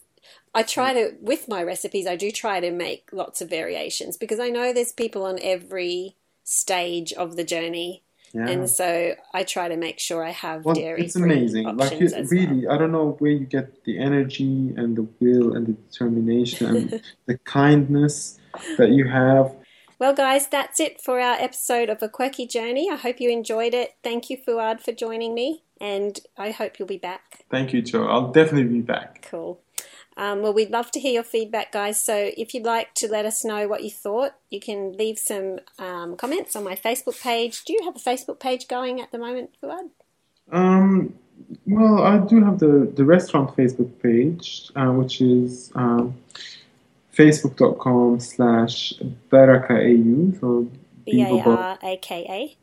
[0.53, 4.39] I try to, with my recipes, I do try to make lots of variations because
[4.39, 8.01] I know there's people on every stage of the journey.
[8.35, 8.49] Yeah.
[8.49, 11.63] And so I try to make sure I have Well, dairy it's amazing.
[11.65, 12.47] Like options you, as well.
[12.47, 16.75] really, I don't know where you get the energy and the will and the determination
[16.75, 18.37] and the kindness
[18.77, 19.55] that you have.
[19.99, 22.89] Well, guys, that's it for our episode of A Quirky Journey.
[22.91, 23.95] I hope you enjoyed it.
[24.03, 27.45] Thank you, Fouad, for joining me, and I hope you'll be back.
[27.49, 28.05] Thank you, Jo.
[28.05, 29.25] I'll definitely be back.
[29.31, 29.61] Cool.
[30.17, 31.99] Um, well, we'd love to hear your feedback, guys.
[32.03, 35.59] So if you'd like to let us know what you thought, you can leave some
[35.77, 37.65] um, comments on my Facebook page.
[37.65, 39.89] Do you have a Facebook page going at the moment, Fouad?
[40.51, 41.15] Um,
[41.65, 46.15] well, I do have the, the restaurant Facebook page, uh, which is um,
[47.13, 48.93] facebook.com slash
[49.29, 50.39] barakaau.
[50.39, 50.69] So,
[51.05, 52.57] B A Beaver R A K A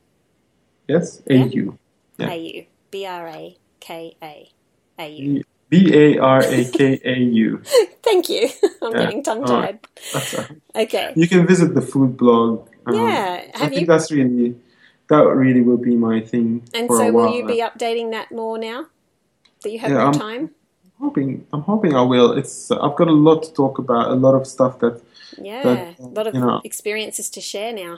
[0.88, 1.44] yes, Yeah.
[1.44, 1.78] AU.
[2.18, 2.30] Yeah.
[2.30, 2.66] A U.
[2.90, 4.50] B R A K A
[4.98, 5.42] A U.
[5.73, 7.16] B A R A K A
[7.49, 7.49] U.
[8.09, 8.45] Thank you.
[8.83, 9.03] I'm Yeah.
[9.05, 9.57] getting tongue tied.
[9.62, 9.87] right.
[10.12, 10.85] That's all right.
[10.85, 11.07] Okay.
[11.16, 12.68] You can visit the food blog.
[12.87, 13.41] Um, Yeah.
[13.55, 13.87] I Have think you?
[13.93, 14.55] that's really
[15.09, 17.27] that really will be my thing And for so, a while.
[17.29, 18.81] will you be updating that more now
[19.62, 20.45] that you have Yeah, more I'm- time?
[21.05, 22.31] hoping I'm hoping I will.
[22.41, 24.95] It's I've got a lot to talk about, a lot of stuff that
[25.51, 27.95] Yeah, But, a lot of you know- experiences to share now,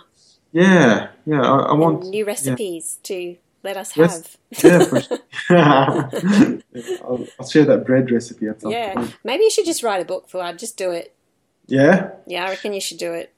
[0.62, 3.16] yeah yeah I, I want and new recipes to
[3.64, 4.36] let us Yes.
[4.62, 4.64] have.
[4.64, 5.18] yeah for sure.
[7.04, 8.80] I'll, I'll share that bread recipe at some point.
[8.82, 9.16] Yeah, point.
[9.24, 11.14] maybe you should just write a book for I'd just do it.
[11.66, 13.32] Yeah, Yeah, I reckon you should do it.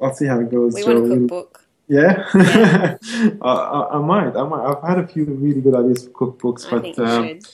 [0.00, 0.74] I'll see how it goes.
[0.74, 1.64] We want a cookbook.
[1.88, 2.96] Yeah, I,
[3.42, 4.36] I, I might.
[4.36, 4.64] I might.
[4.64, 7.46] I've had a few really good ideas for cookbooks, I but um, should.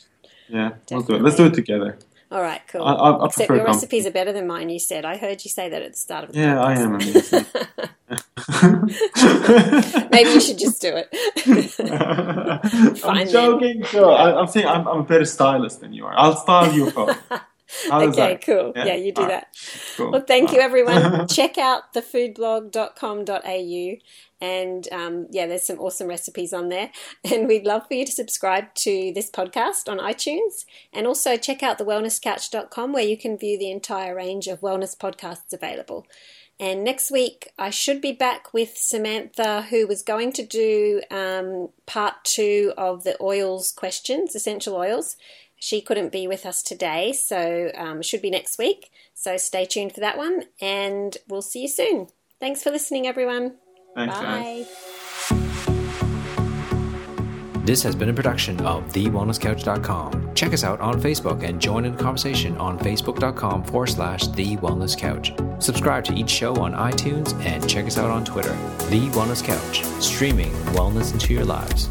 [0.48, 1.22] yeah, we'll do it.
[1.22, 1.98] Let's do it together.
[2.30, 2.82] All right, cool.
[2.82, 4.68] I, I, I Except your recipes are better than mine.
[4.68, 6.92] You said I heard you say that at the start of the Yeah, I am.
[10.10, 11.08] Maybe you should just do it.
[13.04, 16.14] I'm joking, Sure, I, I'm saying I'm, I'm a better stylist than you are.
[16.16, 17.16] I'll style you for.
[17.92, 18.44] Okay, that?
[18.44, 18.72] cool.
[18.74, 18.86] Yeah?
[18.86, 19.40] Yeah, you do All right.
[19.40, 19.56] that.
[19.96, 20.12] Cool.
[20.12, 21.28] Well, thank you, everyone.
[21.28, 23.96] Check out thefoodblog.com.au.
[24.40, 26.90] And um, yeah, there's some awesome recipes on there.
[27.30, 30.64] And we'd love for you to subscribe to this podcast on iTunes.
[30.92, 35.52] And also check out thewellnesscouch.com where you can view the entire range of wellness podcasts
[35.52, 36.06] available.
[36.60, 41.68] And next week, I should be back with Samantha, who was going to do um,
[41.86, 45.16] part two of the oils questions, essential oils.
[45.58, 48.90] She couldn't be with us today, so um, should be next week.
[49.14, 52.08] So stay tuned for that one, and we'll see you soon.
[52.40, 53.54] Thanks for listening, everyone.
[53.94, 54.66] Thanks, guys.
[54.66, 55.48] Bye.
[57.68, 60.34] This has been a production of TheWellnessCouch.com.
[60.34, 64.56] Check us out on Facebook and join in the conversation on Facebook.com forward slash The
[64.56, 65.34] Wellness Couch.
[65.58, 68.56] Subscribe to each show on iTunes and check us out on Twitter.
[68.88, 71.90] The Wellness Couch, streaming wellness into your lives.